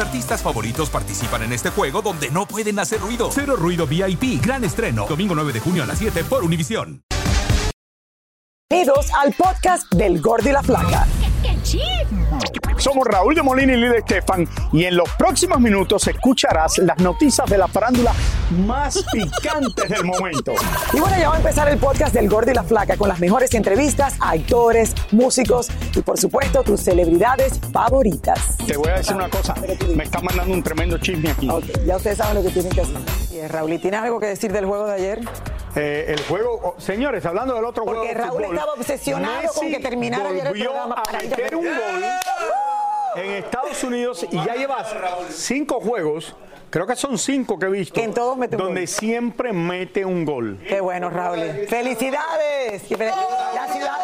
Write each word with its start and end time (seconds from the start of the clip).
Artistas 0.00 0.42
favoritos 0.42 0.90
participan 0.90 1.42
en 1.42 1.52
este 1.52 1.70
juego 1.70 2.02
donde 2.02 2.30
no 2.30 2.46
pueden 2.46 2.78
hacer 2.78 3.00
ruido. 3.00 3.30
Cero 3.32 3.56
Ruido 3.56 3.86
VIP, 3.86 4.42
gran 4.42 4.64
estreno. 4.64 5.06
Domingo 5.06 5.34
9 5.34 5.52
de 5.52 5.60
junio 5.60 5.82
a 5.82 5.86
las 5.86 5.98
7 5.98 6.24
por 6.24 6.42
Univisión. 6.44 7.02
Bienvenidos 8.70 9.10
al 9.12 9.32
podcast 9.32 9.92
del 9.92 10.20
Gordi 10.20 10.50
y 10.50 10.52
la 10.52 10.62
Flaca. 10.62 11.06
Somos 12.76 13.06
Raúl 13.06 13.34
de 13.34 13.42
Molina 13.42 13.74
y 13.74 13.76
Lidia 13.76 13.98
Estefan 13.98 14.48
y 14.72 14.84
en 14.84 14.96
los 14.96 15.08
próximos 15.18 15.60
minutos 15.60 16.06
escucharás 16.06 16.78
las 16.78 16.96
noticias 16.98 17.48
de 17.50 17.58
la 17.58 17.68
farándula 17.68 18.12
más 18.50 19.04
picantes 19.12 19.88
del 19.88 20.04
momento. 20.04 20.54
Y 20.92 21.00
bueno, 21.00 21.16
ya 21.18 21.28
va 21.28 21.34
a 21.34 21.38
empezar 21.38 21.68
el 21.68 21.78
podcast 21.78 22.12
del 22.14 22.28
Gordi 22.28 22.50
y 22.50 22.54
la 22.54 22.64
Flaca 22.64 22.96
con 22.96 23.08
las 23.08 23.20
mejores 23.20 23.54
entrevistas 23.54 24.14
a 24.20 24.30
actores, 24.30 24.94
músicos 25.12 25.68
y 25.94 26.02
por 26.02 26.18
supuesto 26.18 26.62
tus 26.62 26.80
celebridades 26.80 27.60
favoritas. 27.72 28.56
Te 28.66 28.76
voy 28.76 28.88
a 28.88 28.94
decir 28.96 29.14
una 29.14 29.28
cosa, 29.28 29.54
me 29.94 30.04
está 30.04 30.20
mandando 30.20 30.52
un 30.54 30.62
tremendo 30.62 30.98
chisme 30.98 31.30
aquí. 31.30 31.48
Ya 31.86 31.96
ustedes 31.96 32.18
saben 32.18 32.36
lo 32.36 32.42
que 32.42 32.50
tienen 32.50 32.72
que 32.72 32.80
hacer. 32.80 32.96
Y, 33.30 33.36
eh, 33.38 33.48
Raúl, 33.48 33.72
¿y 33.72 33.78
¿tienes 33.78 34.00
algo 34.00 34.18
que 34.18 34.26
decir 34.26 34.52
del 34.52 34.66
juego 34.66 34.86
de 34.86 34.94
ayer? 34.94 35.20
Eh, 35.76 36.06
el 36.08 36.22
juego, 36.24 36.60
oh, 36.62 36.80
señores, 36.80 37.24
hablando 37.26 37.54
del 37.54 37.64
otro 37.64 37.84
juego 37.84 38.00
Porque 38.00 38.14
Raúl 38.14 38.42
fútbol, 38.42 38.56
estaba 38.56 38.72
obsesionado 38.72 39.52
con 39.54 39.70
que 39.70 39.78
terminara 39.78 40.30
ayer 40.30 40.46
el 40.46 40.48
volvió 40.48 40.64
programa 40.64 40.94
a 40.96 41.02
para 41.02 41.18
meter 41.20 41.56
un 41.56 41.64
gol 41.64 42.04
en 43.16 43.30
Estados 43.32 43.84
Unidos 43.84 44.26
y 44.30 44.36
ya 44.36 44.54
lleva 44.54 44.84
cinco 45.30 45.80
juegos. 45.80 46.34
Creo 46.70 46.86
que 46.86 46.94
son 46.96 47.18
cinco 47.18 47.58
que 47.58 47.66
he 47.66 47.70
visto. 47.70 48.00
En 48.00 48.14
todos 48.14 48.36
mete 48.36 48.54
un 48.56 48.62
Donde 48.62 48.82
gol. 48.82 48.88
siempre 48.88 49.52
mete 49.52 50.04
un 50.04 50.24
gol. 50.24 50.58
Qué 50.68 50.80
bueno, 50.80 51.10
Raúl. 51.10 51.40
¡Felicidades! 51.68 52.82
La 52.90 53.66
ciudad. 53.72 53.96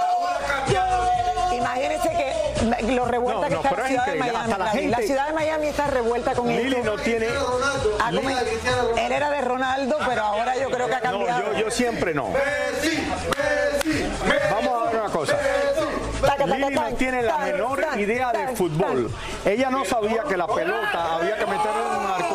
Imagínense 1.52 2.10
que 2.10 2.92
lo 2.92 3.04
revuelta 3.04 3.42
No, 3.42 3.48
que 3.48 3.54
no, 3.54 3.60
está 3.62 3.76
la 3.76 3.82
es 3.82 3.88
ciudad 3.88 4.06
de. 4.06 4.18
Miami. 4.18 4.36
Hasta 4.36 4.58
la 4.58 4.64
Raúl. 4.64 4.66
La 4.90 4.96
gente- 4.96 5.06
ciudad 5.06 5.26
de 5.28 5.32
Miami 5.32 5.66
está 5.68 5.86
revuelta 5.86 6.34
con 6.34 6.48
Lili 6.48 6.76
esto. 6.76 6.96
no 6.96 7.02
tiene. 7.02 7.26
Ah, 8.00 8.10
él 8.10 9.12
era 9.12 9.30
de 9.30 9.40
Ronaldo, 9.42 9.98
pero 10.06 10.22
ahora 10.22 10.56
yo 10.56 10.68
creo 10.70 10.86
que 10.88 10.94
ha 10.94 11.00
No, 11.00 11.02
cambiado. 11.02 11.52
yo, 11.52 11.58
yo 11.60 11.70
siempre 11.70 12.14
no. 12.14 12.30
Vamos 14.50 14.82
a 14.82 14.90
ver 14.90 15.00
una 15.00 15.10
cosa. 15.12 15.38
Lili 16.46 16.74
no 16.74 16.84
tiene 16.96 17.22
la 17.22 17.38
menor 17.38 17.84
idea 17.96 18.32
de 18.32 18.48
fútbol. 18.56 19.10
Ella 19.44 19.70
no 19.70 19.84
sabía 19.84 20.22
que 20.24 20.36
la 20.36 20.46
pelota 20.46 21.14
había 21.16 21.36
que 21.36 21.46
meterla 21.46 21.92
en 21.92 22.00
un 22.00 22.06
arco 22.06 22.25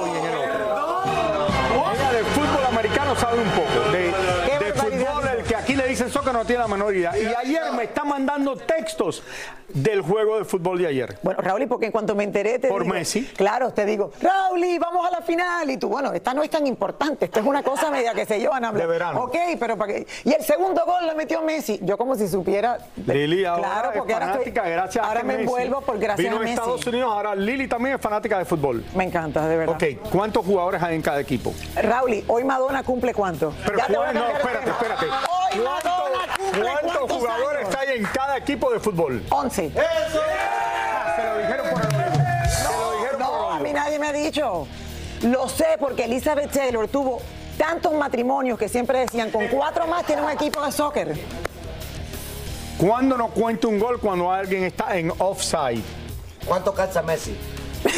sabe 3.32 3.42
un 3.42 3.50
poco. 3.52 3.92
De, 3.92 4.66
de 4.66 4.74
fútbol, 4.74 5.28
el 5.28 5.44
que 5.44 5.56
aquí 5.72 5.76
le 5.82 5.88
dicen 5.88 6.10
soccer 6.10 6.34
no 6.34 6.44
tiene 6.46 6.62
la 6.62 6.68
menor 6.68 6.94
idea. 6.96 7.18
Y 7.18 7.26
ayer 7.34 7.72
me 7.76 7.84
está 7.84 8.04
mandando 8.04 8.56
textos 8.58 9.24
del 9.70 10.02
juego 10.02 10.38
de 10.38 10.44
fútbol 10.44 10.78
de 10.80 10.88
ayer. 10.88 11.18
Bueno, 11.24 11.40
Raúl, 11.42 11.66
porque 11.68 11.86
en 11.86 11.92
cuanto 11.94 12.14
me 12.14 12.26
enteré 12.26 12.60
te 12.60 12.68
Por 12.68 12.84
digo- 12.84 12.94
Messi. 12.94 13.24
Claro, 13.38 13.72
te 13.72 13.86
digo, 13.86 14.12
Raúl, 14.22 14.62
vamos 14.80 15.08
a 15.08 15.12
la 15.12 15.22
final. 15.22 15.70
Y 15.70 15.78
tú, 15.78 15.88
bueno, 15.88 16.12
esta 16.12 16.34
no 16.34 16.44
es 16.44 16.50
tan 16.50 16.68
importante, 16.68 17.26
esta 17.26 17.40
es 17.40 17.46
una 17.46 17.64
cosa 17.64 17.90
media 17.90 18.14
que 18.14 18.26
se 18.26 18.38
llevan 18.38 18.66
a 18.66 18.70
hablar. 18.70 18.86
De 18.86 18.92
verano. 18.92 19.22
Ok, 19.24 19.36
pero 19.60 19.78
para 19.78 19.94
qué. 19.94 20.08
Y 20.26 20.34
el 20.34 20.44
segundo 20.44 20.84
gol 20.86 21.08
lo 21.08 21.16
metió 21.16 21.42
Messi. 21.42 21.80
Yo 21.84 21.98
como 21.98 22.16
si 22.16 22.28
supiera. 22.28 22.80
Lili 23.06 23.46
ahora 23.46 23.62
claro, 23.64 23.92
es 23.92 23.98
porque 24.00 24.14
ahora, 24.14 24.34
estoy- 24.44 24.52
gracias 24.52 25.06
ahora 25.06 25.24
me 25.24 25.34
Messi 25.34 25.44
envuelvo 25.44 25.82
por 25.82 25.98
gracias 26.00 26.26
vino 26.26 26.36
a 26.36 26.40
Messi. 26.40 26.54
Estados 26.54 26.86
Unidos. 26.88 27.10
Ahora 27.14 27.34
Lili 27.36 27.68
también 27.70 27.96
es 27.96 28.02
fanática 28.02 28.38
de 28.40 28.46
fútbol. 28.46 28.84
Me 28.94 29.06
encanta, 29.06 29.48
de 29.48 29.56
verdad. 29.56 29.76
Ok, 29.76 30.10
¿cuántos 30.12 30.46
jugadores 30.46 30.84
hay 30.84 30.96
en 30.96 31.02
cada 31.02 31.22
equipo? 31.22 31.54
Raúl, 31.82 32.24
hoy 32.28 32.44
Madonna 32.44 32.84
cumple 32.84 33.14
cuánto? 33.14 33.54
Pero 33.66 33.78
Ya 33.78 33.88
te 33.88 33.94
voy 33.96 34.02
a 34.08 34.12
¿cuál- 34.12 34.16
no, 34.16 34.28
espérate, 34.32 34.66
tema. 34.66 34.78
espérate. 34.82 35.06
¿Cuántos 35.54 35.92
cuántos 36.62 37.12
jugadores 37.18 37.66
años? 37.68 37.76
hay 37.78 37.98
en 37.98 38.04
cada 38.06 38.38
equipo 38.38 38.72
de 38.72 38.80
fútbol? 38.80 39.24
11. 39.30 39.72
Ah, 39.78 41.14
Se 41.16 41.24
lo 41.26 41.38
dijeron 41.40 41.70
por 41.72 41.82
el 41.82 41.90
lo 41.94 42.92
dijeron 42.98 43.20
No, 43.20 43.28
por 43.32 43.54
a 43.54 43.58
el 43.58 43.64
mí 43.64 43.70
oído. 43.70 43.80
nadie 43.84 44.00
me 44.00 44.08
ha 44.08 44.14
dicho. 44.14 44.68
Lo 45.24 45.50
sé 45.50 45.78
porque 45.80 46.06
Elizabeth 46.06 46.52
Taylor 46.52 46.88
tuvo 46.88 47.22
tantos 47.58 47.94
matrimonios 47.94 48.58
que 48.58 48.68
siempre 48.70 49.00
decían, 49.00 49.30
con 49.30 49.48
cuatro 49.50 49.86
más 49.88 50.06
tiene 50.06 50.22
un 50.24 50.32
equipo 50.32 50.64
de 50.66 50.72
soccer. 50.72 51.16
¿Cuándo 52.78 53.16
no 53.18 53.28
cuenta 53.28 53.68
un 53.68 53.78
gol 53.78 54.00
cuando 54.00 54.32
alguien 54.32 54.64
está 54.64 54.98
en 54.98 55.12
offside? 55.20 55.84
¿Cuánto 56.46 56.74
calza 56.74 57.02
Messi? 57.04 57.38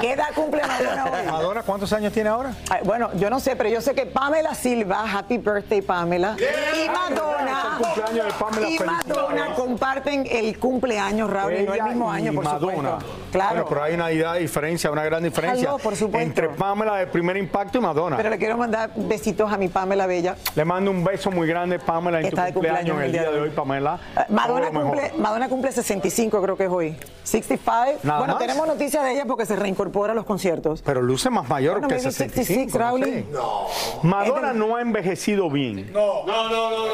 ¿Qué 0.00 0.12
edad 0.12 0.28
cumple 0.34 0.62
Madonna 0.62 1.04
hoy? 1.04 1.26
Madonna, 1.26 1.62
¿cuántos 1.62 1.92
años 1.92 2.12
tiene 2.12 2.28
ahora? 2.28 2.52
Ay, 2.70 2.80
bueno, 2.84 3.10
yo 3.14 3.30
no 3.30 3.40
sé, 3.40 3.56
pero 3.56 3.68
yo 3.68 3.80
sé 3.80 3.94
que 3.94 4.06
Pamela 4.06 4.54
Silva, 4.54 5.04
happy 5.12 5.38
birthday 5.38 5.82
Pamela, 5.82 6.36
y 6.38 6.88
Madonna, 6.88 7.50
Es 7.50 7.64
el 7.64 7.84
cumpleaños 7.84 8.26
de 8.26 8.32
Pamela, 8.44 8.68
y. 8.68 8.78
Madonna 8.78 9.54
comparten 9.54 10.26
el 10.30 10.58
cumpleaños, 10.58 11.30
Raúl, 11.30 11.54
y 11.54 11.62
no 11.64 11.72
el 11.74 11.80
Ella 11.80 11.88
mismo 11.88 12.12
y 12.12 12.16
año, 12.16 12.32
por 12.34 12.44
Madonna. 12.44 12.90
supuesto. 12.98 13.16
Claro. 13.32 13.50
Bueno, 13.50 13.66
pero 13.68 13.82
hay 13.82 13.94
una 13.94 14.12
idea 14.12 14.32
de 14.34 14.40
diferencia, 14.40 14.90
una 14.90 15.04
gran 15.04 15.22
diferencia 15.22 15.68
Aló, 15.68 15.78
por 15.78 15.96
supuesto. 15.96 16.26
entre 16.26 16.48
Pamela 16.50 16.96
de 16.96 17.06
primer 17.06 17.36
impacto 17.36 17.78
y 17.78 17.80
Madonna. 17.80 18.16
Pero 18.16 18.30
le 18.30 18.38
quiero 18.38 18.56
mandar 18.56 18.90
besitos 18.94 19.52
a 19.52 19.56
mi 19.56 19.68
Pamela 19.68 20.06
Bella. 20.06 20.36
Le 20.54 20.64
mando 20.64 20.90
un 20.90 21.04
beso 21.04 21.30
muy 21.30 21.46
grande, 21.46 21.78
Pamela, 21.78 22.20
en 22.20 22.26
Está 22.26 22.46
tu 22.48 22.54
cumpleaños, 22.54 22.94
cumpleaños 22.94 22.98
en 22.98 23.04
el 23.04 23.12
día 23.12 23.30
de 23.30 23.40
hoy, 23.40 23.50
Pamela. 23.50 23.98
Madonna 24.28 24.70
cumple, 24.70 25.12
Madonna 25.18 25.48
cumple 25.48 25.72
65, 25.72 26.42
creo 26.42 26.55
que 26.56 26.64
es 26.64 26.70
hoy. 26.70 26.96
65. 27.24 28.00
Nada 28.04 28.18
bueno, 28.20 28.34
más. 28.34 28.42
tenemos 28.42 28.66
noticias 28.66 29.02
de 29.04 29.12
ella 29.12 29.24
porque 29.26 29.46
se 29.46 29.56
reincorpora 29.56 30.12
a 30.12 30.14
los 30.14 30.24
conciertos. 30.24 30.82
Pero 30.82 31.02
luce 31.02 31.28
más 31.28 31.48
mayor 31.48 31.74
Bueno, 31.80 31.88
que 31.88 31.94
maybe 31.96 32.10
65. 32.12 32.78
66, 32.78 33.26
no 33.32 33.66
sé. 33.68 34.06
Madonna 34.06 34.52
no 34.52 34.76
ha 34.76 34.80
envejecido 34.80 35.50
bien. 35.50 35.92
No, 35.92 36.24
no, 36.24 36.48
no, 36.48 36.70
no, 36.70 36.86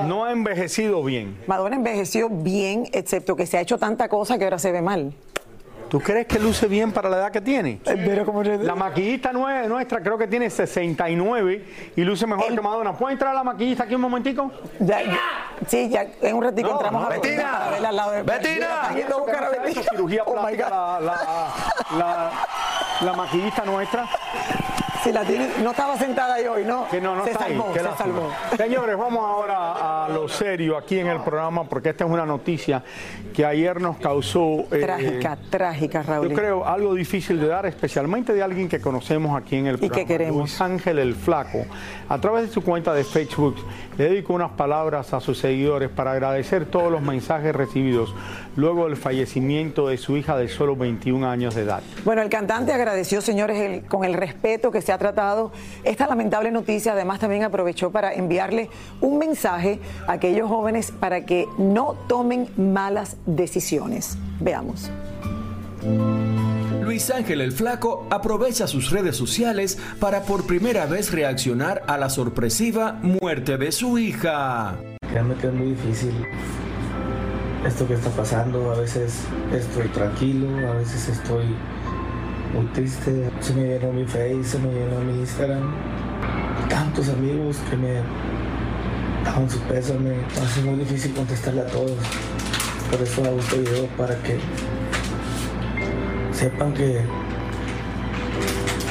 no. 0.00 0.06
No 0.06 0.24
ha 0.24 0.32
envejecido 0.32 1.02
bien. 1.02 1.36
Madonna 1.46 1.76
envejeció 1.76 2.28
bien, 2.28 2.88
excepto 2.92 3.34
que 3.36 3.46
se 3.46 3.58
ha 3.58 3.60
hecho 3.60 3.78
tanta 3.78 4.08
cosa 4.08 4.38
que 4.38 4.44
ahora 4.44 4.58
se 4.58 4.70
ve 4.70 4.80
mal. 4.80 5.12
¿Tú 5.88 6.00
crees 6.00 6.26
que 6.26 6.38
luce 6.38 6.66
bien 6.66 6.92
para 6.92 7.08
la 7.08 7.16
edad 7.16 7.30
que 7.32 7.40
tiene? 7.40 7.80
Pero 7.84 8.24
como 8.26 8.42
La 8.42 8.74
maquillista 8.74 9.32
nue- 9.32 9.66
nuestra 9.68 10.00
creo 10.02 10.18
que 10.18 10.26
tiene 10.26 10.50
69 10.50 11.64
y 11.96 12.02
luce 12.04 12.26
mejor 12.26 12.46
El- 12.48 12.56
que 12.56 12.60
Madonna. 12.60 12.92
¿Puede 12.92 13.14
entrar 13.14 13.34
la 13.34 13.42
maquillista 13.42 13.84
aquí 13.84 13.94
un 13.94 14.02
momentico? 14.02 14.50
Ya- 14.80 15.02
ya- 15.02 15.18
sí, 15.66 15.88
ya 15.88 16.06
en 16.20 16.36
un 16.36 16.42
ratito 16.44 16.68
No, 16.68 16.74
entramos 16.74 17.06
a 17.06 17.08
la 17.10 17.14
Betina. 17.16 17.70
de 18.10 18.22
Betina. 18.22 18.68
Betina. 18.92 19.82
cirugía 19.90 20.22
Oh, 20.26 20.32
plástica 20.34 20.68
la, 20.70 21.00
la, 21.00 21.98
la, 21.98 22.30
la 23.00 23.12
maquillista 23.14 23.64
nuestra. 23.64 24.06
Si 25.08 25.14
la 25.14 25.24
tiene, 25.24 25.48
no 25.64 25.70
estaba 25.70 25.96
sentada 25.96 26.34
ahí 26.34 26.44
hoy, 26.46 26.64
¿no? 26.66 26.86
Que 26.90 27.00
no, 27.00 27.16
no 27.16 27.24
se 27.24 27.30
está 27.30 27.44
salvó, 27.46 27.68
ahí. 27.68 27.74
Se 27.78 27.96
salvó. 27.96 28.30
Señores, 28.58 28.94
vamos 28.98 29.24
ahora 29.24 30.04
a 30.04 30.08
lo 30.10 30.28
serio 30.28 30.76
aquí 30.76 30.98
en 30.98 31.06
el 31.06 31.20
programa 31.22 31.64
porque 31.64 31.88
esta 31.88 32.04
es 32.04 32.10
una 32.10 32.26
noticia 32.26 32.82
que 33.34 33.46
ayer 33.46 33.80
nos 33.80 33.96
causó... 33.96 34.66
eh, 34.70 34.80
Trágica, 34.82 35.38
trágica, 35.48 36.02
Raúl. 36.02 36.28
Yo 36.28 36.34
creo 36.36 36.66
algo 36.66 36.94
difícil 36.94 37.40
de 37.40 37.46
dar, 37.46 37.64
especialmente 37.64 38.34
de 38.34 38.42
alguien 38.42 38.68
que 38.68 38.80
conocemos 38.82 39.34
aquí 39.40 39.56
en 39.56 39.68
el 39.68 39.76
¿Y 39.76 39.78
qué 39.80 39.86
programa. 39.88 40.08
queremos? 40.08 40.36
Luis 40.40 40.60
Ángel 40.60 40.98
el 40.98 41.14
Flaco, 41.14 41.64
a 42.06 42.18
través 42.20 42.42
de 42.46 42.52
su 42.52 42.62
cuenta 42.62 42.92
de 42.92 43.02
Facebook, 43.04 43.56
le 43.96 44.10
dedicó 44.10 44.34
unas 44.34 44.50
palabras 44.50 45.14
a 45.14 45.20
sus 45.20 45.38
seguidores 45.38 45.88
para 45.88 46.12
agradecer 46.12 46.66
todos 46.66 46.92
los 46.92 47.00
mensajes 47.00 47.56
recibidos 47.56 48.14
luego 48.56 48.84
del 48.84 48.96
fallecimiento 48.96 49.88
de 49.88 49.96
su 49.96 50.16
hija 50.18 50.36
de 50.36 50.48
solo 50.48 50.76
21 50.76 51.26
años 51.28 51.54
de 51.54 51.62
edad. 51.62 51.82
Bueno, 52.04 52.20
el 52.22 52.28
cantante 52.28 52.72
agradeció, 52.74 53.20
señores, 53.22 53.56
el- 53.58 53.82
con 53.86 54.04
el 54.04 54.14
respeto 54.14 54.70
que 54.70 54.82
se 54.82 54.92
ha 54.92 54.97
ha 54.98 55.12
tratado 55.12 55.52
esta 55.84 56.08
lamentable 56.08 56.50
noticia. 56.50 56.92
Además, 56.92 57.20
también 57.20 57.44
aprovechó 57.44 57.90
para 57.90 58.12
enviarle 58.12 58.68
un 59.00 59.18
mensaje 59.18 59.78
a 60.06 60.12
aquellos 60.12 60.48
jóvenes 60.48 60.90
para 60.90 61.24
que 61.24 61.46
no 61.56 61.94
tomen 62.08 62.48
malas 62.56 63.16
decisiones. 63.26 64.18
Veamos. 64.40 64.90
Luis 66.82 67.10
Ángel 67.10 67.40
el 67.40 67.52
Flaco 67.52 68.06
aprovecha 68.10 68.66
sus 68.66 68.90
redes 68.90 69.14
sociales 69.16 69.78
para 70.00 70.22
por 70.22 70.46
primera 70.46 70.86
vez 70.86 71.12
reaccionar 71.12 71.82
a 71.86 71.96
la 71.96 72.10
sorpresiva 72.10 72.98
muerte 73.02 73.56
de 73.56 73.70
su 73.70 73.98
hija. 73.98 74.76
Créanme 75.08 75.36
que 75.36 75.46
es 75.46 75.52
muy 75.52 75.68
difícil 75.68 76.14
esto 77.64 77.86
que 77.86 77.94
está 77.94 78.10
pasando. 78.10 78.72
A 78.72 78.78
veces 78.78 79.20
estoy 79.52 79.88
tranquilo, 79.88 80.48
a 80.68 80.72
veces 80.72 81.08
estoy 81.08 81.44
muy 82.54 82.66
triste. 82.66 83.30
Se 83.40 83.54
me 83.54 83.62
llenó 83.62 83.92
mi 83.92 84.04
Face, 84.04 84.44
se 84.44 84.58
me 84.58 84.72
llenó 84.72 85.00
mi 85.00 85.20
Instagram. 85.20 85.74
Tantos 86.68 87.08
amigos 87.08 87.58
que 87.70 87.76
me 87.76 88.02
daban 89.24 89.48
su 89.48 89.58
pésame. 89.60 90.16
Hace 90.42 90.62
muy 90.62 90.76
difícil 90.76 91.14
contestarle 91.14 91.62
a 91.62 91.66
todos. 91.66 91.96
Por 92.90 93.02
eso 93.02 93.24
hago 93.24 93.38
este 93.38 93.58
video 93.58 93.86
para 93.96 94.14
que 94.22 94.38
sepan 96.32 96.72
que 96.72 97.02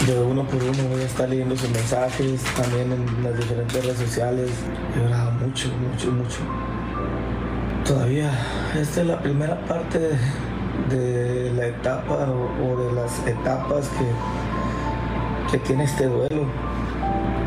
de 0.06 0.22
uno 0.22 0.44
por 0.44 0.62
uno 0.62 0.84
voy 0.90 1.02
a 1.02 1.06
estar 1.06 1.28
leyendo 1.28 1.56
sus 1.58 1.70
mensajes 1.70 2.42
también 2.56 2.92
en 2.92 3.24
las 3.24 3.38
diferentes 3.38 3.84
redes 3.84 3.98
sociales. 3.98 4.52
He 4.96 5.00
llorado 5.00 5.32
mucho, 5.32 5.70
mucho, 5.70 6.12
mucho. 6.12 6.40
Todavía, 7.84 8.32
esta 8.80 9.02
es 9.02 9.08
la 9.08 9.20
primera 9.22 9.60
parte 9.66 10.12
de 10.90 11.52
la 11.56 11.68
etapa 11.68 12.28
o, 12.64 12.78
de 12.78 12.94
las 12.94 13.26
etapas 13.28 13.90
que, 13.90 15.52
que 15.52 15.58
tiene 15.66 15.84
este 15.84 16.06
duelo. 16.06 16.46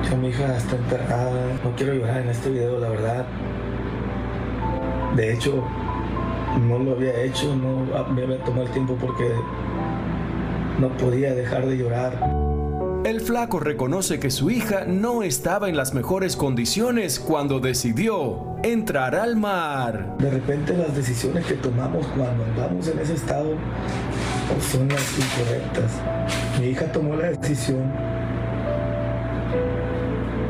Que 0.08 0.16
mi 0.16 0.28
hija 0.28 0.56
está 0.56 0.76
enterrada. 0.76 1.58
No 1.64 1.74
quiero 1.76 1.94
llorar 1.94 2.18
en 2.22 2.28
este 2.30 2.50
video, 2.50 2.78
la 2.80 2.88
verdad. 2.88 3.26
De 5.16 5.32
hecho, 5.32 5.64
no 6.68 6.78
lo 6.78 6.92
había 6.92 7.20
hecho, 7.22 7.54
no 7.56 7.86
me 8.12 8.22
había 8.22 8.38
tomado 8.44 8.64
el 8.64 8.70
tiempo 8.70 8.96
porque 9.00 9.30
no 10.78 10.88
podía 10.88 11.34
dejar 11.34 11.66
de 11.66 11.76
llorar. 11.76 12.12
El 13.10 13.20
flaco 13.20 13.58
reconoce 13.58 14.20
que 14.20 14.30
su 14.30 14.52
hija 14.52 14.84
no 14.86 15.24
estaba 15.24 15.68
en 15.68 15.76
las 15.76 15.94
mejores 15.94 16.36
condiciones 16.36 17.18
cuando 17.18 17.58
decidió 17.58 18.54
entrar 18.62 19.16
al 19.16 19.34
mar. 19.34 20.16
De 20.18 20.30
repente 20.30 20.76
las 20.76 20.94
decisiones 20.94 21.44
que 21.44 21.54
tomamos 21.54 22.06
cuando 22.16 22.44
andamos 22.44 22.86
en 22.86 23.00
ese 23.00 23.14
estado 23.14 23.56
son 24.60 24.86
las 24.86 25.18
incorrectas. 25.18 25.90
Mi 26.60 26.66
hija 26.66 26.92
tomó 26.92 27.16
la 27.16 27.32
decisión 27.32 27.82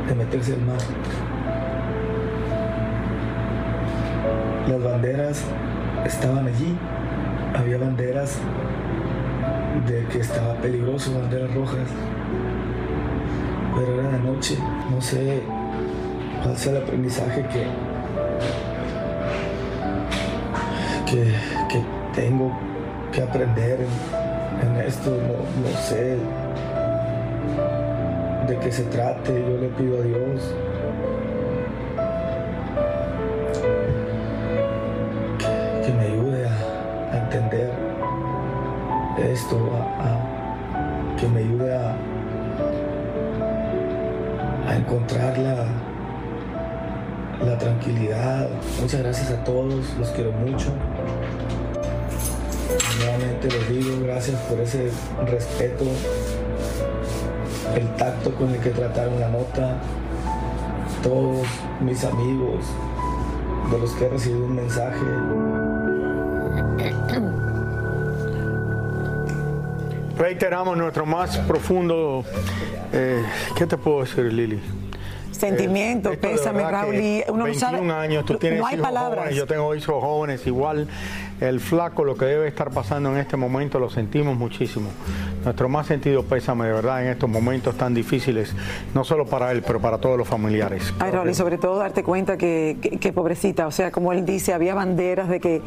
de 0.07 0.15
meterse 0.15 0.53
al 0.53 0.61
mar. 0.61 0.81
Las 4.69 4.83
banderas 4.83 5.45
estaban 6.05 6.47
allí. 6.47 6.77
Había 7.55 7.79
banderas 7.79 8.37
de 9.89 10.05
que 10.09 10.19
estaba 10.19 10.57
peligroso, 10.57 11.19
banderas 11.19 11.55
rojas. 11.55 11.89
Pero 13.81 13.99
era 13.99 14.11
de 14.11 14.19
noche. 14.19 14.59
No 14.91 15.01
sé 15.01 15.43
cuál 16.43 16.57
sea 16.57 16.73
el 16.73 16.83
aprendizaje 16.83 17.43
que, 17.47 17.67
que, 21.07 21.83
tengo 22.15 22.53
que 23.11 23.23
aprender 23.23 23.79
en, 24.63 24.77
esto. 24.87 25.11
No, 25.11 25.79
sé 25.79 26.19
de 28.49 28.59
qué 28.59 28.71
se 28.71 28.83
trate. 28.85 29.33
Yo 29.33 29.57
le 29.57 29.69
pido 29.69 29.99
a 29.99 30.03
Dios 30.03 30.55
que, 35.39 35.93
me 35.93 36.05
ayude 36.05 36.47
a, 36.47 37.19
entender 37.25 37.71
esto, 39.19 39.57
a, 39.99 41.17
que 41.19 41.29
me 41.29 41.41
ayude 41.41 41.75
a, 41.75 41.95
a 44.71 44.77
encontrar 44.77 45.37
la, 45.37 45.67
la 47.45 47.59
tranquilidad. 47.59 48.49
Muchas 48.81 49.03
gracias 49.03 49.31
a 49.33 49.43
todos, 49.43 49.85
los 49.99 50.09
quiero 50.11 50.31
mucho. 50.31 50.71
Nuevamente 52.99 53.49
les 53.49 53.69
digo 53.69 54.01
gracias 54.05 54.41
por 54.43 54.61
ese 54.61 54.91
respeto, 55.27 55.85
el 57.75 57.89
tacto 57.97 58.33
con 58.37 58.51
el 58.51 58.61
que 58.61 58.71
trataron 58.71 59.19
la 59.19 59.29
nota, 59.29 59.77
todos 61.03 61.49
mis 61.81 62.05
amigos, 62.05 62.65
de 63.73 63.79
los 63.79 63.91
que 63.93 64.05
he 64.05 64.09
recibido 64.09 64.45
un 64.45 64.55
mensaje. 64.55 65.05
Reiteramos 70.21 70.77
nuestro 70.77 71.07
más 71.07 71.39
profundo, 71.39 72.23
eh, 72.93 73.25
¿qué 73.57 73.67
te 73.67 73.79
puedo 73.79 74.01
decir, 74.03 74.31
Lili? 74.31 74.61
Sentimiento, 75.31 76.13
Eh, 76.13 76.19
pésame, 76.19 76.63
Raúl. 76.71 76.95
Y 76.97 77.25
uno 77.29 77.39
no 77.39 77.45
21 77.45 77.59
sabe. 77.79 77.93
años, 77.93 78.27
tú 78.27 78.35
tienes 78.37 78.61
no 78.61 78.67
hay 78.67 78.75
hijos 78.75 78.87
palabras. 78.87 79.19
jóvenes, 79.21 79.37
yo 79.39 79.47
tengo 79.47 79.75
hijos 79.75 80.03
jóvenes, 80.03 80.47
igual 80.47 80.87
el 81.41 81.61
flaco, 81.61 82.05
lo 82.05 82.17
que 82.17 82.27
debe 82.27 82.47
estar 82.49 82.71
pasando 82.71 83.11
en 83.11 83.17
este 83.19 83.37
momento, 83.37 83.79
lo 83.79 83.89
sentimos 83.91 84.37
muchísimo. 84.37 84.91
Nuestro 85.45 85.69
más 85.69 85.87
sentido 85.87 86.23
pésame, 86.25 86.67
de 86.67 86.73
verdad, 86.73 87.03
en 87.05 87.11
estos 87.11 87.31
momentos 87.31 87.77
tan 87.77 87.95
difíciles, 87.95 88.55
no 88.95 89.05
solo 89.05 89.25
para 89.27 89.51
él, 89.53 89.63
pero 89.67 89.81
para 89.81 89.99
todos 89.99 90.19
los 90.19 90.29
familiares. 90.29 90.93
Ay, 90.99 91.11
Raúl, 91.13 91.31
y 91.31 91.35
sobre 91.35 91.57
todo 91.57 91.79
darte 91.79 92.03
cuenta 92.03 92.37
que, 92.37 92.77
que- 92.83 92.99
que 92.99 93.13
pobrecita, 93.13 93.67
o 93.67 93.71
sea, 93.71 93.91
como 93.91 94.13
él 94.13 94.27
dice, 94.27 94.53
había 94.53 94.75
banderas 94.75 95.29
de 95.29 95.41
que, 95.41 95.63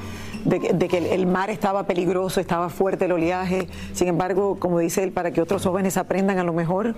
de, 0.45 0.59
que- 0.59 0.73
de 0.73 0.87
que 0.87 0.97
el- 0.99 1.05
el 1.07 1.25
mar 1.25 1.49
estaba 1.49 1.83
peligroso, 1.87 2.39
estaba 2.39 2.69
fuerte 2.69 3.05
el 3.05 3.11
oleaje. 3.13 3.67
Sin 3.93 4.07
embargo, 4.07 4.57
como 4.59 4.77
dice 4.79 5.03
él, 5.03 5.11
para 5.11 5.31
que 5.31 5.41
otros 5.41 5.63
jóvenes 5.63 5.97
aprendan 5.97 6.37
a 6.37 6.43
lo 6.43 6.53
mejor 6.53 6.93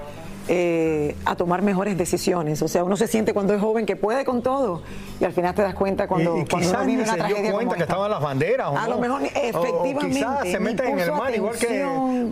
eh, 0.47 1.15
a 1.25 1.35
tomar 1.35 1.61
mejores 1.61 1.97
decisiones. 1.97 2.61
O 2.61 2.67
sea, 2.67 2.83
uno 2.83 2.95
se 2.97 3.07
siente 3.07 3.33
cuando 3.33 3.53
es 3.53 3.61
joven 3.61 3.85
que 3.85 3.95
puede 3.95 4.25
con 4.25 4.41
todo 4.41 4.81
y 5.19 5.23
al 5.25 5.33
final 5.33 5.55
te 5.55 5.61
das 5.63 5.73
cuenta 5.75 6.07
cuando, 6.07 6.37
y, 6.37 6.41
y 6.41 6.45
cuando 6.45 6.69
uno 6.69 6.79
vive 6.85 6.91
ni 6.97 7.03
una 7.03 7.11
se 7.13 7.17
dio 7.27 7.35
cuenta 7.35 7.51
como 7.51 7.59
que 7.69 7.73
esta. 7.73 7.83
estaban 7.83 8.11
las 8.11 8.21
banderas. 8.21 8.67
¿o 8.69 8.77
A 8.77 8.87
no? 8.87 8.95
lo 8.95 8.99
mejor, 8.99 9.21
O- 9.21 9.23
o 9.23 9.27
efectivamente, 9.27 10.07
quizás 10.07 10.39
se 10.49 10.59
meten 10.59 10.87
en 10.89 10.99
el 10.99 11.11
mar, 11.11 11.33
igual 11.35 11.57
que 11.57 11.83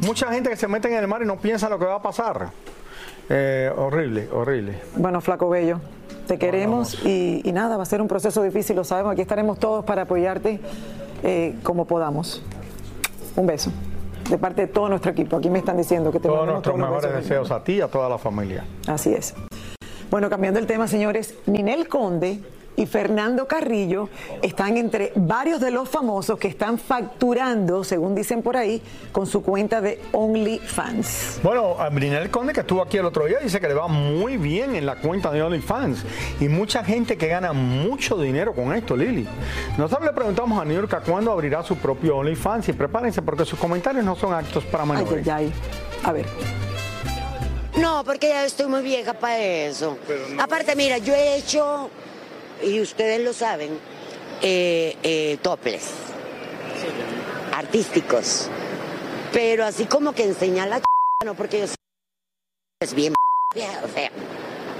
mucha 0.05 0.27
gente 0.31 0.49
que 0.49 0.57
se 0.57 0.67
mete 0.67 0.87
en 0.89 0.95
el 0.95 1.07
mar 1.07 1.21
y 1.21 1.25
no 1.25 1.37
piensa 1.37 1.69
lo 1.69 1.79
que 1.79 1.85
va 1.85 1.95
a 1.95 2.01
pasar. 2.01 2.49
Eh, 3.29 3.71
horrible, 3.75 4.27
horrible. 4.31 4.79
Bueno, 4.97 5.21
Flaco 5.21 5.49
Bello, 5.49 5.79
te 6.27 6.37
queremos 6.37 7.03
y, 7.05 7.41
y 7.43 7.51
nada, 7.53 7.77
va 7.77 7.83
a 7.83 7.85
ser 7.85 8.01
un 8.01 8.07
proceso 8.07 8.43
difícil, 8.43 8.75
lo 8.75 8.83
sabemos. 8.83 9.13
Aquí 9.13 9.21
estaremos 9.21 9.57
todos 9.59 9.85
para 9.85 10.01
apoyarte 10.03 10.59
eh, 11.23 11.55
como 11.63 11.85
podamos. 11.85 12.43
Un 13.35 13.47
beso. 13.47 13.71
De 14.33 14.39
parte 14.39 14.61
de 14.61 14.67
todo 14.67 14.89
nuestro 14.89 15.11
equipo. 15.11 15.37
Aquí 15.37 15.47
me 15.47 15.59
están 15.59 15.77
diciendo 15.77 16.11
que 16.11 16.19
te 16.19 16.27
Todos 16.27 16.47
nuestros 16.47 16.75
todos 16.75 16.89
mejores 16.89 17.13
deseos 17.13 17.51
a 17.51 17.63
ti 17.63 17.73
y 17.73 17.81
a 17.81 17.87
toda 17.87 18.09
la 18.09 18.17
familia. 18.17 18.65
Así 18.87 19.13
es. 19.13 19.35
Bueno, 20.09 20.27
cambiando 20.27 20.59
el 20.59 20.65
tema, 20.65 20.87
señores, 20.87 21.35
Ninel 21.45 21.87
Conde 21.87 22.41
y 22.75 22.85
Fernando 22.85 23.47
Carrillo 23.47 24.09
están 24.41 24.77
entre 24.77 25.11
varios 25.15 25.59
de 25.59 25.71
los 25.71 25.89
famosos 25.89 26.39
que 26.39 26.47
están 26.47 26.77
facturando, 26.77 27.83
según 27.83 28.15
dicen 28.15 28.41
por 28.41 28.57
ahí, 28.57 28.81
con 29.11 29.27
su 29.27 29.43
cuenta 29.43 29.81
de 29.81 30.01
OnlyFans. 30.11 31.39
Bueno, 31.43 31.75
a 31.79 31.89
Brinel 31.89 32.29
Conde 32.29 32.53
que 32.53 32.61
estuvo 32.61 32.81
aquí 32.81 32.97
el 32.97 33.05
otro 33.05 33.25
día 33.25 33.39
dice 33.39 33.59
que 33.59 33.67
le 33.67 33.73
va 33.73 33.87
muy 33.87 34.37
bien 34.37 34.75
en 34.75 34.85
la 34.85 34.95
cuenta 34.95 35.31
de 35.31 35.41
OnlyFans 35.41 36.03
y 36.39 36.47
mucha 36.47 36.83
gente 36.83 37.17
que 37.17 37.27
gana 37.27 37.53
mucho 37.53 38.17
dinero 38.17 38.53
con 38.53 38.73
esto, 38.73 38.95
Lili. 38.95 39.27
Nosotros 39.77 40.07
le 40.07 40.13
preguntamos 40.13 40.61
a 40.61 40.65
New 40.65 40.75
York 40.75 40.93
a 40.93 41.01
cuándo 41.01 41.31
abrirá 41.31 41.63
su 41.63 41.77
propio 41.77 42.17
OnlyFans 42.17 42.69
y 42.69 42.73
prepárense 42.73 43.21
porque 43.21 43.45
sus 43.45 43.59
comentarios 43.59 44.03
no 44.03 44.15
son 44.15 44.33
actos 44.33 44.63
para 44.65 44.85
menores. 44.85 45.27
Ay, 45.27 45.31
ay, 45.31 45.45
ay. 45.45 45.53
A 46.03 46.11
ver. 46.11 46.25
No, 47.77 48.03
porque 48.03 48.27
ya 48.27 48.45
estoy 48.45 48.67
muy 48.67 48.81
vieja 48.81 49.13
para 49.13 49.39
eso. 49.39 49.97
Aparte, 50.39 50.75
mira, 50.75 50.99
yo 50.99 51.13
he 51.13 51.37
hecho, 51.37 51.89
y 52.63 52.81
ustedes 52.81 53.21
lo 53.21 53.33
saben, 53.33 53.79
eh, 54.41 54.97
eh, 55.03 55.37
toples 55.41 55.89
artísticos. 57.53 58.49
Pero 59.31 59.65
así 59.65 59.85
como 59.85 60.13
que 60.13 60.23
enseñar 60.23 60.67
la 60.67 60.79
ch... 60.79 60.83
no, 61.25 61.35
porque 61.35 61.59
yo 61.59 61.65
es 62.81 62.93
bien 62.93 63.13
o 63.83 63.93
sea, 63.93 64.11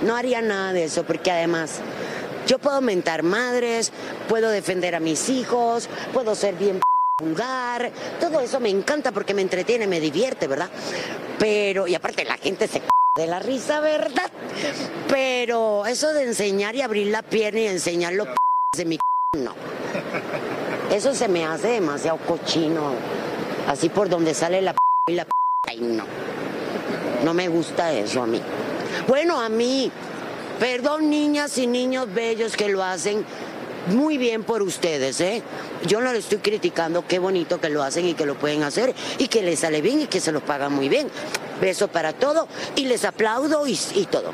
no 0.02 0.16
haría 0.16 0.42
nada 0.42 0.74
de 0.74 0.86
eso, 0.86 1.04
porque 1.04 1.32
además 1.32 1.80
yo 2.48 2.60
puedo 2.60 2.82
mentar 2.82 3.24
madres, 3.24 3.92
puedo 4.28 4.50
defender 4.50 4.96
a 4.96 5.00
mis 5.00 5.30
hijos, 5.30 5.90
puedo 6.12 6.36
ser 6.36 6.56
bien 6.56 6.82
vulgar, 7.22 7.92
todo 8.20 8.40
eso 8.42 8.60
me 8.60 8.70
encanta 8.70 9.12
porque 9.12 9.34
me 9.34 9.42
entretiene, 9.42 9.88
me 9.88 10.00
divierte, 10.00 10.48
¿verdad? 10.48 10.70
Pero, 11.40 11.88
y 11.88 11.96
aparte 11.96 12.26
la 12.26 12.38
gente 12.38 12.68
se 12.68 12.82
de 13.16 13.28
la 13.28 13.38
risa, 13.38 13.80
¿verdad? 13.80 14.32
Pero 15.08 15.86
eso 15.86 16.12
de 16.14 16.24
enseñar 16.24 16.76
y 16.76 16.82
abrir 16.82 17.08
la 17.08 17.22
pierna 17.22 17.60
y 17.60 17.68
enseñar 17.68 18.14
los 18.14 18.28
de 18.76 18.86
mi 18.86 18.98
no. 19.38 19.54
Eso 20.92 21.14
se 21.14 21.28
me 21.28 21.46
hace 21.46 21.68
demasiado 21.68 22.18
cochino. 22.18 22.96
Así 23.68 23.90
por 23.90 24.10
donde 24.10 24.34
sale 24.34 24.64
la 24.64 24.76
y 25.08 25.14
la 25.14 25.28
ay 25.70 25.80
no. 25.80 26.06
No 27.24 27.36
me 27.36 27.50
gusta 27.50 27.94
eso 27.94 28.24
a 28.24 28.26
mí. 28.26 28.42
Bueno, 29.08 29.40
a 29.40 29.48
mí, 29.48 29.92
perdón 30.60 31.12
niñas 31.12 31.60
y 31.60 31.68
niños 31.68 32.12
bellos 32.12 32.58
que 32.58 32.68
lo 32.68 32.84
hacen 32.84 33.24
muy 33.90 34.18
bien 34.18 34.44
por 34.44 34.64
ustedes, 34.64 35.22
¿eh? 35.22 35.44
Yo 35.86 36.02
no 36.02 36.14
le 36.14 36.20
estoy 36.20 36.40
criticando, 36.40 37.06
qué 37.08 37.20
bonito 37.20 37.62
que 37.62 37.70
lo 37.70 37.84
hacen 37.84 38.08
y 38.08 38.16
que 38.16 38.26
lo 38.26 38.36
pueden 38.36 38.64
hacer 38.64 38.94
y 39.20 39.28
que 39.28 39.44
les 39.44 39.60
sale 39.60 39.82
bien 39.82 40.02
y 40.02 40.08
que 40.08 40.20
se 40.20 40.32
los 40.32 40.42
pagan 40.42 40.74
muy 40.74 40.90
bien. 40.90 41.10
Beso 41.64 41.88
para 41.88 42.12
todo 42.12 42.50
y 42.76 42.88
les 42.88 43.06
aplaudo 43.06 43.66
y, 43.66 43.80
y 43.96 44.06
todo. 44.06 44.34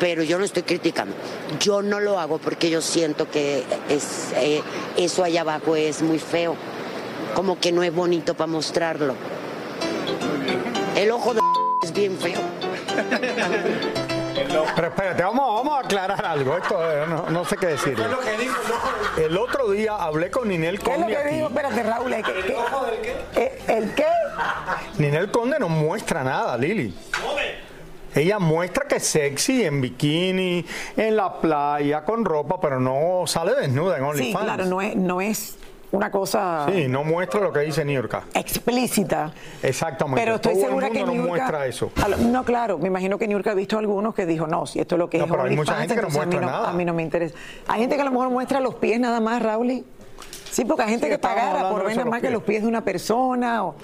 Pero 0.00 0.22
yo 0.22 0.38
no 0.38 0.44
estoy 0.46 0.62
criticando. 0.62 1.14
Yo 1.60 1.82
no 1.82 2.00
lo 2.00 2.18
hago 2.18 2.38
porque 2.38 2.70
yo 2.70 2.80
siento 2.80 3.30
que 3.30 3.62
es, 3.90 4.32
eh, 4.36 4.62
eso 4.96 5.22
allá 5.22 5.42
abajo 5.42 5.76
es 5.76 6.00
muy 6.00 6.18
feo. 6.18 6.56
Como 7.34 7.60
que 7.60 7.72
no 7.72 7.82
es 7.82 7.94
bonito 7.94 8.32
para 8.32 8.46
mostrarlo. 8.46 9.14
El 10.96 11.10
ojo 11.10 11.34
de 11.34 11.40
es 11.82 11.92
bien 11.92 12.16
feo. 12.16 12.40
Pero 14.74 14.88
espérate, 14.88 15.22
vamos, 15.22 15.54
vamos 15.54 15.76
a 15.76 15.80
aclarar 15.80 16.24
algo. 16.24 16.56
Esto 16.56 16.90
eh, 16.90 17.04
no, 17.06 17.28
no 17.28 17.44
sé 17.44 17.58
qué 17.58 17.66
decir. 17.66 17.98
El 19.18 19.36
otro 19.36 19.70
día 19.70 19.96
hablé 19.96 20.30
con 20.30 20.48
Ninel 20.48 20.80
¿Qué 20.80 20.90
es 20.90 20.98
lo 20.98 21.04
Conde 21.04 21.22
que 21.22 21.34
dijo? 21.34 21.46
Espérate, 21.48 21.82
Raúl. 21.82 22.12
¿el 22.14 22.22
qué? 22.24 23.60
¿El, 23.68 23.76
¿El 23.76 23.94
qué? 23.94 24.21
Ninel 24.98 25.30
Conde 25.30 25.58
no 25.58 25.68
muestra 25.68 26.22
nada, 26.24 26.56
Lili. 26.56 26.94
Ella 28.14 28.38
muestra 28.38 28.86
que 28.86 28.96
es 28.96 29.06
sexy 29.06 29.64
en 29.64 29.80
bikini, 29.80 30.64
en 30.98 31.16
la 31.16 31.40
playa, 31.40 32.04
con 32.04 32.24
ropa, 32.26 32.60
pero 32.60 32.78
no 32.78 33.26
sale 33.26 33.54
desnuda 33.54 33.96
en 33.96 34.04
OnlyFans. 34.04 34.38
Sí, 34.38 34.44
claro, 34.44 34.64
no 34.66 34.82
es, 34.82 34.94
no 34.96 35.20
es 35.22 35.56
una 35.92 36.10
cosa 36.10 36.66
Sí, 36.70 36.88
no 36.88 37.04
muestra 37.04 37.40
lo 37.40 37.52
que 37.54 37.60
dice 37.60 37.86
Niurka. 37.86 38.24
explícita. 38.34 39.32
Exactamente. 39.62 40.20
Pero 40.20 40.34
estoy 40.36 40.54
Todo 40.54 40.62
segura 40.66 40.86
el 40.88 40.92
que 40.92 40.98
mundo 41.06 41.14
no 41.14 41.22
Niurka- 41.22 41.28
muestra 41.28 41.66
eso. 41.66 41.90
No, 42.18 42.44
claro, 42.44 42.76
me 42.76 42.88
imagino 42.88 43.16
que 43.16 43.26
Niurka 43.26 43.52
ha 43.52 43.54
visto 43.54 43.78
algunos 43.78 44.14
que 44.14 44.26
dijo, 44.26 44.46
no, 44.46 44.66
si 44.66 44.78
esto 44.78 44.96
es 44.96 44.98
lo 44.98 45.08
que 45.08 45.16
No, 45.16 45.24
es 45.24 45.30
pero 45.30 45.44
hay 45.44 45.56
mucha 45.56 45.76
gente 45.76 45.94
que 45.94 46.02
no 46.02 46.08
entonces 46.08 46.22
a 46.22 46.26
muestra 46.26 46.46
nada. 46.52 46.68
A 46.68 46.72
mí 46.74 46.84
no 46.84 46.92
me 46.92 47.02
interesa. 47.02 47.34
Hay 47.66 47.80
gente 47.80 47.96
que 47.96 48.02
a 48.02 48.04
lo 48.04 48.10
mejor 48.10 48.28
muestra 48.28 48.60
los 48.60 48.74
pies 48.74 49.00
nada 49.00 49.20
más, 49.20 49.40
Raúl. 49.42 49.84
Sí, 50.50 50.66
porque 50.66 50.82
hay 50.82 50.90
gente 50.90 51.06
Sí, 51.06 51.12
que 51.12 51.18
pagara 51.18 51.70
por 51.70 51.82
ver 51.86 51.96
nada 51.96 52.10
más 52.10 52.20
que 52.20 52.28
los 52.28 52.42
pies 52.42 52.60
de 52.60 52.68
una 52.68 52.84
persona. 52.84 53.64
O, 53.64 53.74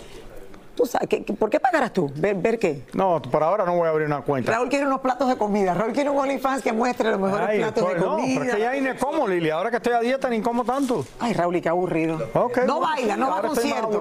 tú 0.78 0.86
sabes, 0.86 1.08
¿qué- 1.08 1.24
qué- 1.24 1.32
¿Por 1.32 1.50
qué 1.50 1.58
pagarás 1.58 1.92
tú? 1.92 2.08
¿Ver, 2.14 2.36
ver 2.36 2.58
qué? 2.58 2.84
No, 2.92 3.20
por 3.20 3.42
ahora 3.42 3.64
no 3.64 3.74
voy 3.76 3.86
a 3.88 3.90
abrir 3.90 4.06
una 4.06 4.20
cuenta. 4.22 4.52
Raúl 4.52 4.68
quiere 4.68 4.86
unos 4.86 5.00
platos 5.00 5.28
de 5.28 5.36
comida. 5.36 5.74
Raúl 5.74 5.92
quiere 5.92 6.08
un 6.08 6.18
OnlyFans 6.18 6.62
que 6.62 6.72
muestre 6.72 7.10
los 7.10 7.18
mejores 7.20 7.48
Ay, 7.48 7.58
platos 7.58 7.82
pues, 7.84 7.94
de 7.96 8.00
no, 8.00 8.10
comida. 8.16 8.40
pero 8.40 8.50
es 8.50 8.54
que 8.56 8.60
ya 8.62 8.92
ni 8.92 8.98
como, 8.98 9.26
Lili. 9.26 9.50
Ahora 9.50 9.70
que 9.70 9.76
estoy 9.78 9.92
a 9.94 10.00
dieta 10.00 10.28
ni 10.28 10.40
como 10.40 10.64
tanto. 10.64 11.04
Ay, 11.18 11.32
Raúl, 11.32 11.60
qué 11.60 11.68
aburrido. 11.68 12.16
Ok, 12.34 12.58
no 12.58 12.78
bueno, 12.78 12.80
baila, 12.80 13.16
no 13.16 13.28
va 13.30 13.38
a 13.38 13.42
concierto. 13.42 14.00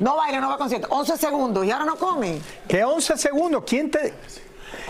No 0.00 0.16
baila, 0.16 0.40
no 0.40 0.48
va 0.48 0.54
a 0.54 0.58
concierto. 0.58 0.88
11 0.90 1.16
segundos 1.16 1.64
y 1.64 1.70
ahora 1.70 1.84
no 1.84 1.94
come. 1.96 2.40
¿Qué 2.66 2.82
11 2.84 3.16
segundos? 3.16 3.62
¿Quién 3.64 3.90
te...? 3.90 4.12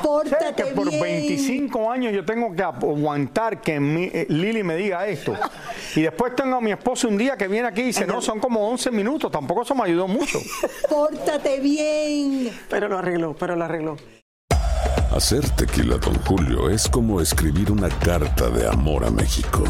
Pórtate 0.02 0.45
Sé 0.49 0.54
que 0.54 0.64
por 0.75 0.88
bien. 0.90 1.00
25 1.02 1.90
años 1.90 2.12
yo 2.12 2.25
tengo 2.25 2.54
que 2.54 2.62
aguantar 2.62 3.61
que 3.61 3.80
mi- 3.80 4.11
eh, 4.12 4.26
Lili 4.28 4.62
me 4.62 4.76
diga 4.76 5.06
esto. 5.06 5.35
Y 5.95 6.02
después 6.02 6.35
tengo 6.37 6.56
a 6.56 6.61
mi 6.61 6.71
esposo 6.73 7.09
un 7.09 7.16
día 7.16 7.37
que 7.37 7.49
viene 7.49 7.68
aquí 7.68 7.80
y 7.83 7.85
dice, 7.87 8.06
no, 8.06 8.21
son 8.21 8.38
como 8.40 8.68
11 8.68 8.90
minutos. 8.90 9.30
Tampoco 9.33 9.62
eso 9.62 9.75
me 9.75 9.85
ayudó 9.85 10.06
mucho. 10.09 10.38
Pórtate 10.88 11.61
bien. 11.61 12.50
Pero 12.68 12.88
lo 12.88 12.99
arregló, 12.99 13.35
pero 13.35 13.56
lo 13.56 13.64
arregló. 13.64 13.97
Hacer 15.14 15.49
tequila, 15.50 15.97
Don 15.97 16.14
Julio, 16.25 16.68
es 16.68 16.88
como 16.88 17.21
escribir 17.21 17.71
una 17.73 17.88
carta 17.88 18.50
de 18.50 18.68
amor 18.68 19.04
a 19.04 19.11
México. 19.11 19.64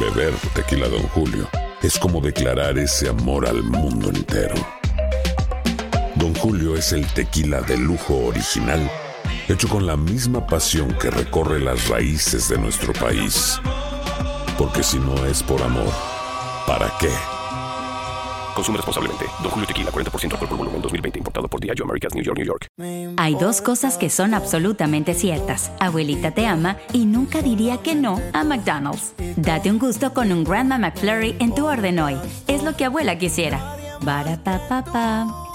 Beber 0.00 0.32
tequila, 0.54 0.88
Don 0.88 1.02
Julio, 1.08 1.48
es 1.82 1.98
como 1.98 2.20
declarar 2.20 2.78
ese 2.78 3.08
amor 3.08 3.46
al 3.46 3.62
mundo 3.62 4.08
entero. 4.08 4.54
Don 6.16 6.34
Julio 6.34 6.76
es 6.76 6.92
el 6.92 7.06
tequila 7.06 7.60
de 7.62 7.76
lujo 7.76 8.14
original, 8.26 8.90
hecho 9.48 9.68
con 9.68 9.86
la 9.86 9.96
misma 9.96 10.46
pasión 10.46 10.96
que 11.00 11.10
recorre 11.10 11.60
las 11.60 11.88
raíces 11.88 12.48
de 12.48 12.58
nuestro 12.58 12.92
país. 12.92 13.60
Porque 14.56 14.82
si 14.84 14.98
no 14.98 15.26
es 15.26 15.42
por 15.42 15.60
amor, 15.62 15.92
¿para 16.66 16.92
qué? 17.00 17.10
Consume 18.54 18.76
responsablemente. 18.76 19.24
Don 19.42 19.50
Julio 19.50 19.66
Tequila, 19.66 19.90
40% 19.90 20.32
alcohol 20.32 20.48
por 20.48 20.58
volumen, 20.58 20.80
2020. 20.80 21.18
Importado 21.18 21.48
por 21.48 21.60
Diageo 21.60 21.84
Americas, 21.84 22.14
New 22.14 22.22
York, 22.22 22.38
New 22.38 22.46
York. 22.46 22.68
Hay 23.16 23.34
dos 23.34 23.60
cosas 23.60 23.98
que 23.98 24.08
son 24.08 24.32
absolutamente 24.32 25.14
ciertas. 25.14 25.72
Abuelita 25.80 26.30
te 26.30 26.46
ama 26.46 26.76
y 26.92 27.06
nunca 27.06 27.42
diría 27.42 27.78
que 27.78 27.96
no 27.96 28.20
a 28.32 28.44
McDonald's. 28.44 29.12
Date 29.36 29.68
un 29.68 29.80
gusto 29.80 30.14
con 30.14 30.30
un 30.30 30.44
Grandma 30.44 30.78
McFlurry 30.78 31.34
en 31.40 31.52
tu 31.52 31.66
orden 31.66 31.98
hoy. 31.98 32.16
Es 32.46 32.62
lo 32.62 32.76
que 32.76 32.84
abuela 32.84 33.18
quisiera. 33.18 33.83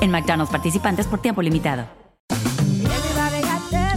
En 0.01 0.11
McDonald's 0.11 0.51
participantes 0.51 1.07
por 1.07 1.19
tiempo 1.21 1.41
limitado. 1.41 1.98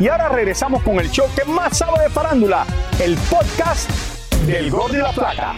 Y 0.00 0.08
ahora 0.08 0.30
regresamos 0.30 0.82
con 0.82 0.98
el 0.98 1.10
show 1.10 1.26
que 1.36 1.44
más 1.44 1.76
sabe 1.76 2.04
de 2.04 2.08
farándula, 2.08 2.64
el 3.02 3.18
podcast 3.28 3.90
del 4.46 4.70
Gol 4.70 4.92
de 4.92 4.98
la 5.00 5.12
Plata. 5.12 5.56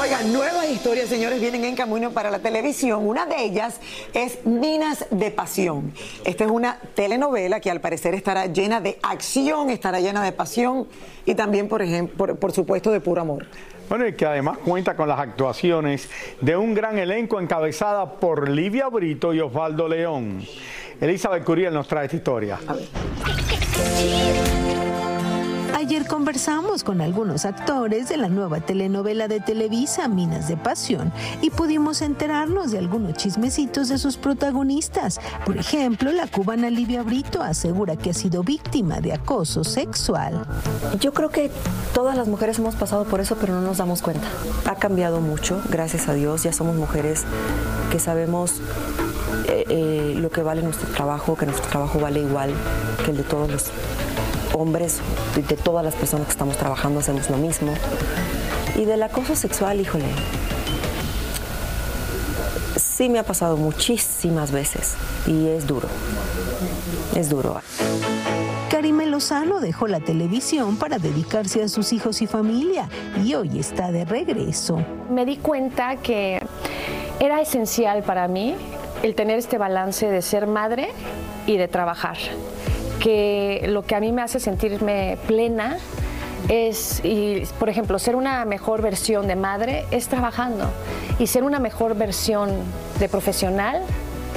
Oigan, 0.00 0.32
nuevas 0.32 0.70
historias, 0.70 1.10
señores, 1.10 1.38
vienen 1.38 1.64
en 1.64 1.76
camino 1.76 2.10
para 2.10 2.30
la 2.30 2.38
televisión. 2.38 3.06
Una 3.06 3.26
de 3.26 3.44
ellas 3.44 3.82
es 4.14 4.46
Minas 4.46 5.04
de 5.10 5.30
Pasión. 5.30 5.92
Esta 6.24 6.44
es 6.44 6.50
una 6.50 6.80
telenovela 6.94 7.60
que 7.60 7.70
al 7.70 7.82
parecer 7.82 8.14
estará 8.14 8.46
llena 8.46 8.80
de 8.80 8.98
acción, 9.02 9.68
estará 9.68 10.00
llena 10.00 10.24
de 10.24 10.32
pasión 10.32 10.88
y 11.26 11.34
también, 11.34 11.68
por 11.68 11.82
ejemplo, 11.82 12.16
por, 12.16 12.36
por 12.38 12.52
supuesto, 12.52 12.90
de 12.90 13.00
puro 13.00 13.20
amor. 13.20 13.46
Bueno, 13.90 14.06
y 14.06 14.14
que 14.14 14.24
además 14.24 14.56
cuenta 14.58 14.96
con 14.96 15.06
las 15.06 15.18
actuaciones 15.18 16.08
de 16.40 16.56
un 16.56 16.72
gran 16.74 16.98
elenco 16.98 17.40
encabezada 17.40 18.10
por 18.20 18.48
Livia 18.48 18.88
Brito 18.88 19.34
y 19.34 19.40
Osvaldo 19.40 19.86
León. 19.86 20.46
Elizabeth 21.00 21.44
Curiel 21.44 21.72
nos 21.72 21.86
trae 21.86 22.06
esta 22.06 22.16
historia. 22.16 22.58
Ayer 25.74 26.06
conversamos 26.06 26.82
con 26.82 27.00
algunos 27.00 27.44
actores 27.44 28.08
de 28.08 28.16
la 28.16 28.28
nueva 28.28 28.60
telenovela 28.60 29.28
de 29.28 29.38
Televisa, 29.38 30.08
Minas 30.08 30.48
de 30.48 30.56
Pasión, 30.56 31.12
y 31.40 31.50
pudimos 31.50 32.02
enterarnos 32.02 32.72
de 32.72 32.78
algunos 32.78 33.14
chismecitos 33.14 33.88
de 33.88 33.96
sus 33.96 34.16
protagonistas. 34.16 35.20
Por 35.46 35.56
ejemplo, 35.56 36.10
la 36.10 36.26
cubana 36.26 36.68
Livia 36.68 37.04
Brito 37.04 37.42
asegura 37.42 37.96
que 37.96 38.10
ha 38.10 38.14
sido 38.14 38.42
víctima 38.42 39.00
de 39.00 39.12
acoso 39.12 39.62
sexual. 39.62 40.46
Yo 40.98 41.14
creo 41.14 41.30
que 41.30 41.50
todas 41.94 42.16
las 42.16 42.26
mujeres 42.26 42.58
hemos 42.58 42.74
pasado 42.74 43.04
por 43.04 43.20
eso, 43.20 43.36
pero 43.40 43.54
no 43.54 43.60
nos 43.60 43.78
damos 43.78 44.02
cuenta. 44.02 44.26
Ha 44.66 44.74
cambiado 44.74 45.20
mucho, 45.20 45.62
gracias 45.70 46.08
a 46.08 46.14
Dios. 46.14 46.42
Ya 46.42 46.52
somos 46.52 46.74
mujeres 46.74 47.24
que 47.92 48.00
sabemos 48.00 48.60
eh, 49.68 50.14
lo 50.16 50.30
que 50.30 50.42
vale 50.42 50.62
nuestro 50.62 50.88
trabajo, 50.90 51.36
que 51.36 51.46
nuestro 51.46 51.68
trabajo 51.68 51.98
vale 51.98 52.20
igual 52.20 52.52
que 53.04 53.10
el 53.10 53.18
de 53.18 53.22
todos 53.22 53.50
los 53.50 53.66
hombres, 54.54 55.00
de, 55.34 55.42
de 55.42 55.56
todas 55.56 55.84
las 55.84 55.94
personas 55.94 56.26
que 56.26 56.32
estamos 56.32 56.56
trabajando, 56.56 57.00
hacemos 57.00 57.28
lo 57.30 57.36
mismo. 57.36 57.74
Y 58.76 58.84
del 58.84 59.02
acoso 59.02 59.34
sexual, 59.36 59.80
híjole, 59.80 60.06
sí 62.98 63.08
me 63.08 63.18
ha 63.18 63.22
pasado 63.22 63.56
muchísimas 63.56 64.50
veces 64.50 64.94
y 65.26 65.46
es 65.48 65.66
duro, 65.66 65.88
es 67.14 67.28
duro. 67.28 67.60
Karime 68.70 69.06
Lozano 69.06 69.60
dejó 69.60 69.86
la 69.86 70.00
televisión 70.00 70.76
para 70.76 70.98
dedicarse 70.98 71.62
a 71.62 71.68
sus 71.68 71.92
hijos 71.92 72.22
y 72.22 72.26
familia 72.26 72.88
y 73.24 73.34
hoy 73.34 73.58
está 73.58 73.92
de 73.92 74.04
regreso. 74.04 74.84
Me 75.10 75.24
di 75.24 75.36
cuenta 75.36 75.96
que 75.96 76.40
era 77.20 77.40
esencial 77.40 78.02
para 78.02 78.28
mí 78.28 78.54
el 79.02 79.14
tener 79.14 79.38
este 79.38 79.58
balance 79.58 80.10
de 80.10 80.22
ser 80.22 80.46
madre 80.46 80.88
y 81.46 81.56
de 81.56 81.68
trabajar. 81.68 82.16
Que 83.00 83.64
lo 83.68 83.82
que 83.82 83.94
a 83.94 84.00
mí 84.00 84.12
me 84.12 84.22
hace 84.22 84.40
sentirme 84.40 85.18
plena 85.26 85.78
es, 86.48 87.00
y, 87.04 87.42
por 87.58 87.68
ejemplo, 87.68 87.98
ser 87.98 88.16
una 88.16 88.44
mejor 88.44 88.82
versión 88.82 89.26
de 89.26 89.36
madre 89.36 89.84
es 89.90 90.08
trabajando 90.08 90.70
y 91.18 91.26
ser 91.26 91.42
una 91.42 91.58
mejor 91.58 91.94
versión 91.94 92.50
de 92.98 93.08
profesional 93.08 93.82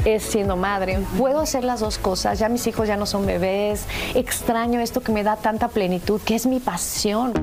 es 0.05 0.23
siendo 0.23 0.57
madre. 0.57 0.99
Puedo 1.17 1.41
hacer 1.41 1.63
las 1.63 1.79
dos 1.79 1.97
cosas, 1.97 2.39
ya 2.39 2.49
mis 2.49 2.65
hijos 2.67 2.87
ya 2.87 2.97
no 2.97 3.05
son 3.05 3.25
bebés, 3.25 3.85
extraño 4.15 4.79
esto 4.79 5.01
que 5.01 5.11
me 5.11 5.23
da 5.23 5.35
tanta 5.35 5.67
plenitud, 5.67 6.19
que 6.21 6.35
es 6.35 6.45
mi 6.45 6.59
pasión. 6.59 7.33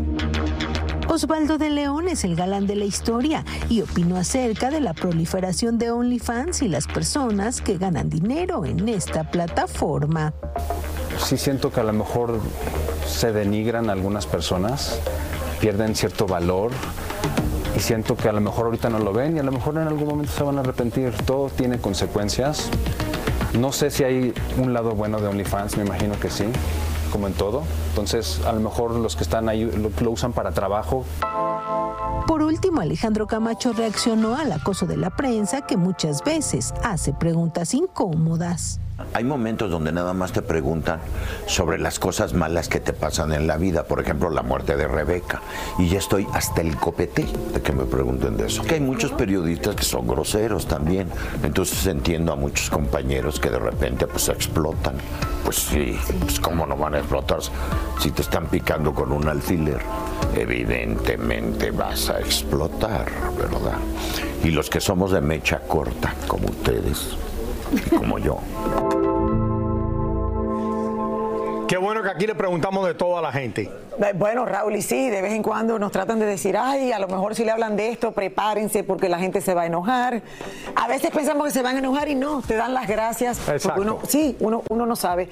Osvaldo 1.11 1.57
de 1.57 1.71
León 1.71 2.07
es 2.07 2.25
el 2.25 2.37
galán 2.37 2.67
de 2.67 2.77
la 2.77 2.85
historia 2.85 3.43
y 3.71 3.81
opinó 3.81 4.19
acerca 4.19 4.71
de 4.71 4.81
la 4.81 4.93
proliferación 4.93 5.79
de 5.79 5.91
OnlyFans 5.91 6.61
y 6.61 6.69
las 6.69 6.87
personas 6.87 7.63
que 7.63 7.79
ganan 7.79 8.11
dinero 8.11 8.67
en 8.67 8.87
esta 8.91 9.25
plataforma. 9.31 10.35
Sí 11.19 11.39
siento 11.39 11.73
que 11.73 11.81
a 11.81 11.85
lo 11.85 11.95
mejor 11.95 12.39
se 13.07 13.33
denigran 13.33 13.89
algunas 13.89 14.27
personas, 14.27 15.01
pierden 15.61 15.97
cierto 15.97 16.27
valor 16.27 16.73
y 17.75 17.81
siento 17.81 18.15
que 18.15 18.29
a 18.29 18.33
lo 18.33 18.43
mejor 18.43 18.67
ahorita 18.67 18.91
no 18.91 18.99
lo 18.99 19.15
ven 19.15 19.37
y 19.37 19.41
a 19.41 19.43
lo 19.43 19.51
mejor 19.51 19.79
en 19.79 19.89
algún 19.89 20.09
momento 20.09 20.33
se 20.33 20.45
van 20.45 20.59
a 20.59 20.61
arrepentir. 20.61 21.13
Todo 21.25 21.49
tiene 21.49 21.79
consecuencias. 21.79 22.69
No 23.59 23.73
sé 23.73 23.91
si 23.91 24.05
hay 24.05 24.35
un 24.59 24.75
lado 24.75 24.93
bueno 24.93 25.21
de 25.21 25.29
OnlyFans, 25.29 25.79
me 25.79 25.85
imagino 25.85 26.21
que 26.21 26.29
sí, 26.29 26.45
como 27.09 27.27
en 27.27 27.35
todo. 27.35 27.63
Entonces, 27.91 28.41
a 28.47 28.53
lo 28.53 28.61
mejor 28.61 28.93
los 28.93 29.17
que 29.17 29.23
están 29.23 29.49
ahí 29.49 29.65
lo, 29.65 30.11
usan 30.11 30.33
para 30.33 30.53
trabajo. 30.53 31.05
Por 32.27 32.43
último, 32.43 32.81
Alejandro 32.81 33.27
Camacho 33.27 33.73
reaccionó 33.73 34.37
al 34.37 34.53
acoso 34.53 34.87
de 34.87 34.97
la 34.97 35.11
prensa 35.11 35.63
que 35.63 35.77
muchas 35.77 36.23
veces 36.25 36.75
hace 36.83 37.13
preguntas 37.13 37.75
incómodas. 37.75 38.81
Hay 39.15 39.23
momentos 39.25 39.71
donde 39.71 39.93
nada 39.93 40.13
más 40.13 40.33
te 40.33 40.43
preguntan 40.43 41.01
sobre 41.47 41.79
las 41.79 41.99
cosas 41.99 42.35
malas 42.35 42.69
que 42.69 42.81
te 42.81 42.93
pasan 42.93 43.33
en 43.33 43.47
la 43.47 43.57
vida, 43.57 43.85
por 43.85 44.01
ejemplo, 44.01 44.29
la 44.29 44.43
muerte 44.43 44.77
de 44.77 44.89
Rebeca. 44.89 45.41
Y 45.79 45.89
ya 45.89 45.99
estoy 45.99 46.27
hasta 46.33 46.63
el 46.63 46.77
copete 46.77 47.27
de 47.53 47.61
que 47.61 47.73
me 47.73 47.85
pregunten 47.85 48.37
de 48.37 48.47
eso. 48.47 48.63
Que 48.63 48.75
hay 48.75 48.81
muchos 48.81 49.13
periodistas 49.13 49.77
que 49.77 49.85
son 49.85 50.07
groseros 50.07 50.67
también. 50.67 51.09
Entonces 51.43 51.87
entiendo 51.87 52.33
a 52.33 52.37
muchos 52.37 52.71
compañeros 52.71 53.39
que 53.39 53.51
de 53.51 53.59
repente 53.59 54.07
pues 54.07 54.29
explotan. 54.29 54.97
Pues 55.45 55.57
sí, 55.57 55.97
pues 56.21 56.41
cómo 56.41 56.67
no 56.67 56.77
van 56.77 56.95
a 56.95 56.99
explotar 56.99 57.39
si 58.01 58.11
te 58.11 58.23
están 58.23 58.47
picando 58.47 58.93
con 58.93 59.13
un 59.13 59.29
alfiler. 59.29 59.81
Evidentemente 60.35 61.71
vas 61.71 62.11
a 62.11 62.19
explotar, 62.19 63.07
¿verdad? 63.37 63.79
Y 64.43 64.51
los 64.51 64.69
que 64.69 64.81
somos 64.81 65.13
de 65.13 65.21
mecha 65.21 65.61
corta, 65.61 66.15
como 66.27 66.49
ustedes 66.49 67.17
y 67.73 67.97
como 67.97 68.19
yo. 68.19 68.39
Que 72.09 72.15
aquí 72.15 72.27
le 72.27 72.35
preguntamos 72.35 72.87
de 72.87 72.95
todo 72.95 73.19
a 73.19 73.23
la 73.23 73.33
gente. 73.33 73.63
Eh, 73.63 74.13
Bueno, 74.15 74.47
Raúl, 74.47 74.77
y 74.77 74.83
sí, 74.83 75.11
de 75.11 75.21
vez 75.21 75.33
en 75.33 75.43
cuando 75.43 75.79
nos 75.79 75.93
tratan 75.93 76.19
de 76.19 76.27
decir, 76.27 76.57
ay, 76.57 76.93
a 76.93 76.99
lo 76.99 77.07
mejor 77.09 77.35
si 77.35 77.45
le 77.45 77.51
hablan 77.51 77.77
de 77.77 77.91
esto, 77.91 78.13
prepárense 78.13 78.83
porque 78.83 79.09
la 79.09 79.19
gente 79.19 79.41
se 79.41 79.55
va 79.55 79.63
a 79.63 79.67
enojar. 79.67 80.23
A 80.75 80.89
veces 80.89 81.11
pensamos 81.11 81.47
que 81.47 81.53
se 81.53 81.63
van 81.63 81.77
a 81.77 81.79
enojar 81.81 82.09
y 82.09 82.15
no, 82.15 82.43
te 82.43 82.55
dan 82.55 82.73
las 82.73 82.89
gracias. 82.89 83.39
Exacto. 83.41 83.69
Porque 83.69 83.81
uno, 83.83 83.99
sí, 84.09 84.37
uno, 84.41 84.63
uno 84.71 84.87
no 84.87 84.97
sabe. 84.97 85.29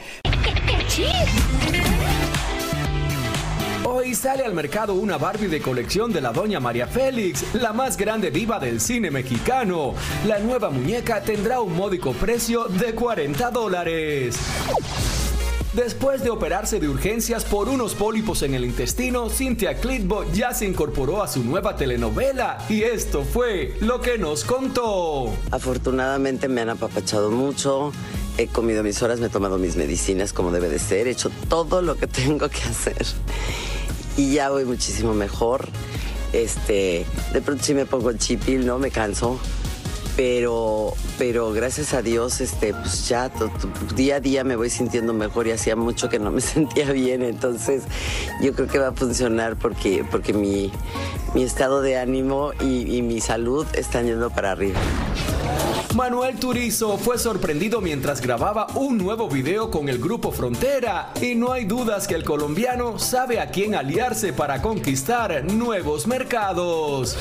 Hoy 3.84 4.14
sale 4.14 4.44
al 4.44 4.52
mercado 4.52 4.94
una 4.94 5.16
Barbie 5.16 5.48
de 5.48 5.60
colección 5.62 6.12
de 6.12 6.20
la 6.20 6.32
doña 6.32 6.60
María 6.60 6.86
Félix, 6.86 7.54
la 7.54 7.72
más 7.72 7.96
grande 7.96 8.30
diva 8.30 8.58
del 8.58 8.80
cine 8.80 9.10
mexicano. 9.10 9.94
La 10.26 10.38
nueva 10.38 10.70
muñeca 10.70 11.22
tendrá 11.22 11.60
un 11.60 11.74
módico 11.74 12.12
precio 12.12 12.64
de 12.64 12.94
40 12.94 13.50
dólares. 13.50 14.36
Después 15.76 16.24
de 16.24 16.30
operarse 16.30 16.80
de 16.80 16.88
urgencias 16.88 17.44
por 17.44 17.68
unos 17.68 17.94
pólipos 17.94 18.40
en 18.40 18.54
el 18.54 18.64
intestino, 18.64 19.28
Cynthia 19.28 19.78
Clitbo 19.78 20.24
ya 20.32 20.54
se 20.54 20.64
incorporó 20.64 21.22
a 21.22 21.28
su 21.28 21.44
nueva 21.44 21.76
telenovela 21.76 22.56
y 22.70 22.82
esto 22.82 23.24
fue 23.24 23.76
lo 23.80 24.00
que 24.00 24.16
nos 24.16 24.44
contó. 24.44 25.30
Afortunadamente 25.50 26.48
me 26.48 26.62
han 26.62 26.70
apapachado 26.70 27.30
mucho, 27.30 27.92
he 28.38 28.46
comido 28.46 28.82
mis 28.82 29.02
horas, 29.02 29.20
me 29.20 29.26
he 29.26 29.28
tomado 29.28 29.58
mis 29.58 29.76
medicinas 29.76 30.32
como 30.32 30.50
debe 30.50 30.70
de 30.70 30.78
ser, 30.78 31.08
he 31.08 31.10
hecho 31.10 31.30
todo 31.50 31.82
lo 31.82 31.98
que 31.98 32.06
tengo 32.06 32.48
que 32.48 32.62
hacer 32.62 33.04
y 34.16 34.32
ya 34.32 34.48
voy 34.48 34.64
muchísimo 34.64 35.12
mejor. 35.12 35.68
Este, 36.32 37.04
de 37.34 37.42
pronto 37.42 37.62
sí 37.62 37.74
me 37.74 37.84
pongo 37.84 38.14
chipil, 38.14 38.64
¿no? 38.64 38.78
Me 38.78 38.90
canso. 38.90 39.38
Pero, 40.16 40.94
pero 41.18 41.52
gracias 41.52 41.92
a 41.92 42.00
Dios, 42.00 42.40
este, 42.40 42.72
pues 42.72 43.06
ya 43.06 43.30
día 43.94 44.16
a 44.16 44.20
día 44.20 44.44
me 44.44 44.56
voy 44.56 44.70
sintiendo 44.70 45.12
mejor 45.12 45.46
y 45.46 45.50
hacía 45.50 45.76
mucho 45.76 46.08
que 46.08 46.18
no 46.18 46.30
me 46.30 46.40
sentía 46.40 46.90
bien. 46.92 47.22
Entonces, 47.22 47.82
yo 48.40 48.54
creo 48.54 48.66
que 48.66 48.78
va 48.78 48.88
a 48.88 48.92
funcionar 48.92 49.56
porque, 49.56 50.04
porque 50.10 50.32
mi, 50.32 50.72
mi 51.34 51.42
estado 51.42 51.82
de 51.82 51.98
ánimo 51.98 52.52
y, 52.60 52.96
y 52.96 53.02
mi 53.02 53.20
salud 53.20 53.66
están 53.74 54.06
yendo 54.06 54.30
para 54.30 54.52
arriba. 54.52 54.80
Manuel 55.94 56.38
Turizo 56.38 56.98
fue 56.98 57.18
sorprendido 57.18 57.80
mientras 57.80 58.20
grababa 58.20 58.66
un 58.74 58.98
nuevo 58.98 59.28
video 59.28 59.70
con 59.70 59.88
el 59.88 59.98
grupo 59.98 60.30
Frontera 60.30 61.12
y 61.22 61.34
no 61.34 61.52
hay 61.52 61.64
dudas 61.64 62.06
que 62.06 62.14
el 62.14 62.24
colombiano 62.24 62.98
sabe 62.98 63.40
a 63.40 63.50
quién 63.50 63.74
aliarse 63.74 64.32
para 64.32 64.60
conquistar 64.60 65.44
nuevos 65.44 66.06
mercados. 66.06 67.16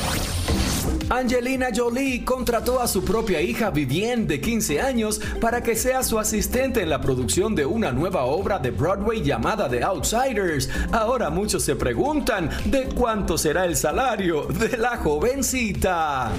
Angelina 1.09 1.67
Jolie 1.75 2.25
contrató 2.25 2.81
a 2.81 2.87
su 2.87 3.03
propia 3.03 3.39
hija 3.41 3.69
Vivienne 3.69 4.25
de 4.25 4.41
15 4.41 4.81
años 4.81 5.21
para 5.39 5.61
que 5.61 5.75
sea 5.75 6.03
su 6.03 6.17
asistente 6.17 6.81
en 6.81 6.89
la 6.89 6.99
producción 6.99 7.53
de 7.53 7.65
una 7.65 7.91
nueva 7.91 8.23
obra 8.23 8.57
de 8.57 8.71
Broadway 8.71 9.21
llamada 9.21 9.69
The 9.69 9.83
Outsiders. 9.83 10.69
Ahora 10.91 11.29
muchos 11.29 11.63
se 11.63 11.75
preguntan 11.75 12.49
de 12.65 12.85
cuánto 12.85 13.37
será 13.37 13.65
el 13.65 13.75
salario 13.75 14.45
de 14.45 14.77
la 14.77 14.97
jovencita. 14.97 16.31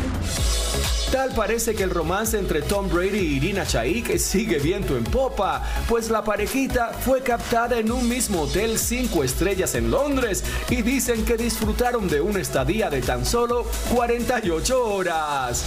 Tal 1.13 1.33
parece 1.35 1.75
que 1.75 1.85
el 1.85 1.91
romance 1.91 2.37
entre 2.37 2.63
Tom 2.63 2.89
Brady 2.89 3.19
y 3.19 3.37
Irina 3.37 3.65
Shayk 3.65 4.19
sigue 4.19 4.59
viento 4.59 4.97
en 4.97 5.05
popa, 5.05 5.63
pues 5.89 6.11
la 6.11 6.25
parejita 6.25 6.93
fue 6.93 7.23
captada 7.23 7.79
en 7.79 7.93
un 7.93 8.09
mismo 8.09 8.43
hotel 8.43 8.79
5 8.79 9.23
estrellas 9.23 9.75
en 9.77 9.91
Londres 9.91 10.43
y 10.69 10.83
dicen 10.83 11.25
que 11.25 11.37
disfrutaron 11.37 12.09
de 12.09 12.21
una 12.21 12.41
estadía 12.41 12.91
de 12.91 13.03
tan 13.03 13.25
solo 13.25 13.65
48 13.95 14.85
horas. 14.85 15.65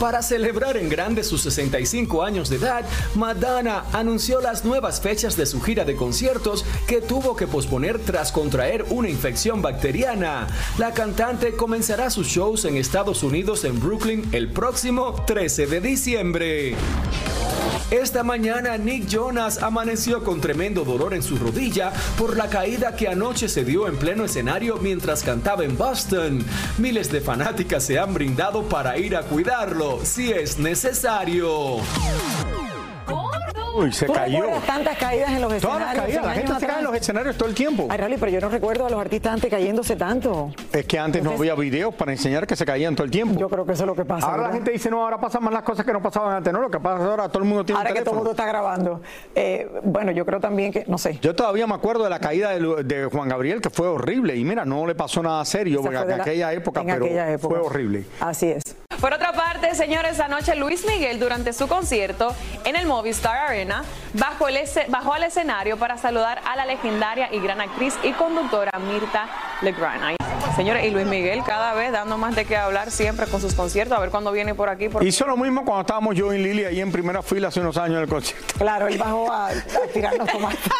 Para 0.00 0.20
celebrar 0.20 0.76
en 0.76 0.90
grande 0.90 1.24
sus 1.24 1.40
65 1.42 2.22
años 2.22 2.50
de 2.50 2.56
edad, 2.56 2.84
Madonna 3.14 3.84
anunció 3.92 4.42
las 4.42 4.62
nuevas 4.62 5.00
fechas 5.00 5.36
de 5.36 5.46
su 5.46 5.60
gira 5.62 5.86
de 5.86 5.96
conciertos 5.96 6.66
que 6.86 7.00
tuvo 7.00 7.34
que 7.34 7.46
posponer 7.46 7.98
tras 8.00 8.30
contraer 8.30 8.84
una 8.90 9.08
infección 9.08 9.62
bacteriana. 9.62 10.48
La 10.76 10.92
cantante 10.92 11.56
comenzará 11.56 12.10
sus 12.10 12.26
shows 12.28 12.66
en 12.66 12.76
Estados 12.76 13.22
Unidos 13.22 13.64
en 13.64 13.80
Brooklyn 13.80 14.28
el 14.32 14.52
próximo 14.52 15.24
13 15.26 15.66
de 15.66 15.80
diciembre. 15.80 16.76
Esta 17.90 18.24
mañana 18.24 18.76
Nick 18.76 19.06
Jonas 19.06 19.62
amaneció 19.62 20.24
con 20.24 20.40
tremendo 20.40 20.84
dolor 20.84 21.14
en 21.14 21.22
su 21.22 21.36
rodilla 21.36 21.92
por 22.18 22.36
la 22.36 22.48
caída 22.48 22.96
que 22.96 23.06
anoche 23.06 23.48
se 23.48 23.64
dio 23.64 23.86
en 23.86 23.96
pleno 23.96 24.24
escenario 24.24 24.78
mientras 24.78 25.22
cantaba 25.22 25.64
en 25.64 25.78
Boston. 25.78 26.44
Miles 26.78 27.12
de 27.12 27.20
fanáticas 27.20 27.84
se 27.84 28.00
han 28.00 28.12
brindado 28.12 28.68
para 28.68 28.98
ir 28.98 29.14
a 29.14 29.22
cuidarlo 29.22 30.00
si 30.02 30.32
es 30.32 30.58
necesario. 30.58 31.76
Uy, 33.76 33.92
se 33.92 34.06
¿Tú 34.06 34.12
cayó. 34.12 34.40
recuerdas 34.42 34.66
tantas 34.66 34.98
caídas 34.98 35.30
en 35.30 35.40
los 35.42 35.52
escenarios? 35.52 35.62
Todas 35.62 35.96
las 35.96 36.04
caídas, 36.04 36.24
la 36.24 36.32
gente 36.32 36.54
se 36.60 36.66
cae 36.66 36.78
en 36.78 36.84
los 36.84 36.94
escenarios 36.94 37.36
todo 37.36 37.48
el 37.48 37.54
tiempo. 37.54 37.86
Ay, 37.90 37.98
Rally, 37.98 38.16
pero 38.18 38.32
yo 38.32 38.40
no 38.40 38.48
recuerdo 38.48 38.86
a 38.86 38.90
los 38.90 39.00
artistas 39.00 39.34
antes 39.34 39.50
cayéndose 39.50 39.96
tanto. 39.96 40.50
Es 40.72 40.86
que 40.86 40.98
antes 40.98 41.22
no 41.22 41.32
había 41.32 41.54
videos 41.54 41.94
para 41.94 42.12
enseñar 42.12 42.46
que 42.46 42.56
se 42.56 42.64
caían 42.64 42.94
todo 42.94 43.04
el 43.04 43.10
tiempo. 43.10 43.38
Yo 43.38 43.48
creo 43.48 43.66
que 43.66 43.72
eso 43.72 43.82
es 43.82 43.86
lo 43.86 43.94
que 43.94 44.04
pasa. 44.04 44.26
Ahora 44.28 44.48
la 44.48 44.52
gente 44.54 44.70
dice, 44.70 44.90
no, 44.90 45.02
ahora 45.02 45.18
pasan 45.20 45.44
más 45.44 45.52
las 45.52 45.62
cosas 45.62 45.84
que 45.84 45.92
no 45.92 46.00
pasaban 46.02 46.36
antes. 46.36 46.52
No, 46.52 46.60
lo 46.60 46.70
que 46.70 46.80
pasa 46.80 47.04
ahora, 47.04 47.28
todo 47.28 47.42
el 47.42 47.48
mundo 47.48 47.64
tiene 47.64 47.78
Ahora 47.78 47.90
un 47.90 47.96
que 47.96 48.02
todo 48.02 48.10
el 48.12 48.16
mundo 48.16 48.30
está 48.30 48.46
grabando. 48.46 49.00
Eh, 49.34 49.68
bueno, 49.84 50.12
yo 50.12 50.24
creo 50.24 50.40
también 50.40 50.72
que, 50.72 50.84
no 50.86 50.98
sé. 50.98 51.18
Yo 51.20 51.34
todavía 51.34 51.66
me 51.66 51.74
acuerdo 51.74 52.04
de 52.04 52.10
la 52.10 52.18
caída 52.20 52.50
de, 52.50 53.08
Juan 53.12 53.28
Gabriel, 53.28 53.60
que 53.60 53.70
fue 53.70 53.88
horrible. 53.88 54.36
Y 54.36 54.44
mira, 54.44 54.64
no 54.64 54.86
le 54.86 54.94
pasó 54.94 55.22
nada 55.22 55.44
serio 55.44 55.82
porque 55.82 55.96
en 55.98 56.08
la- 56.08 56.16
aquella 56.16 56.52
época, 56.52 56.80
en 56.80 56.86
pero 56.86 57.04
aquella 57.04 57.32
época. 57.32 57.54
fue 57.54 57.64
horrible. 57.66 58.06
Así 58.20 58.46
es. 58.48 58.62
Por 59.00 59.12
otra 59.12 59.32
parte, 59.32 59.74
señores, 59.74 60.18
anoche 60.20 60.54
Luis 60.56 60.86
Miguel 60.86 61.18
durante 61.20 61.52
su 61.52 61.68
concierto 61.68 62.34
en 62.64 62.76
el 62.76 62.86
Movistar 62.86 63.36
Arena 63.36 63.84
bajó, 64.14 64.48
el 64.48 64.56
ese- 64.56 64.86
bajó 64.88 65.12
al 65.12 65.24
escenario 65.24 65.76
para 65.76 65.98
saludar 65.98 66.40
a 66.46 66.56
la 66.56 66.64
legendaria 66.66 67.28
y 67.32 67.38
gran 67.40 67.60
actriz 67.60 67.94
y 68.02 68.12
conductora 68.12 68.72
Mirta 68.78 69.28
Legrand. 69.62 70.16
Señores, 70.56 70.86
y 70.86 70.90
Luis 70.90 71.06
Miguel 71.06 71.42
cada 71.44 71.74
vez 71.74 71.92
dando 71.92 72.16
más 72.16 72.34
de 72.34 72.46
qué 72.46 72.56
hablar 72.56 72.90
siempre 72.90 73.26
con 73.26 73.42
sus 73.42 73.52
conciertos, 73.54 73.96
a 73.98 74.00
ver 74.00 74.08
cuándo 74.10 74.32
viene 74.32 74.54
por 74.54 74.70
aquí. 74.70 74.88
Porque... 74.88 75.06
Hizo 75.06 75.26
lo 75.26 75.36
mismo 75.36 75.64
cuando 75.66 75.82
estábamos 75.82 76.14
yo 76.14 76.32
y 76.32 76.38
Lili 76.38 76.64
ahí 76.64 76.80
en 76.80 76.90
primera 76.90 77.22
fila 77.22 77.48
hace 77.48 77.60
unos 77.60 77.76
años 77.76 77.96
en 77.98 78.02
el 78.04 78.08
concierto. 78.08 78.54
Claro, 78.56 78.88
él 78.88 78.96
bajó 78.96 79.30
a, 79.30 79.48
a 79.48 79.52
tirarnos 79.92 80.26
tomates. 80.28 80.58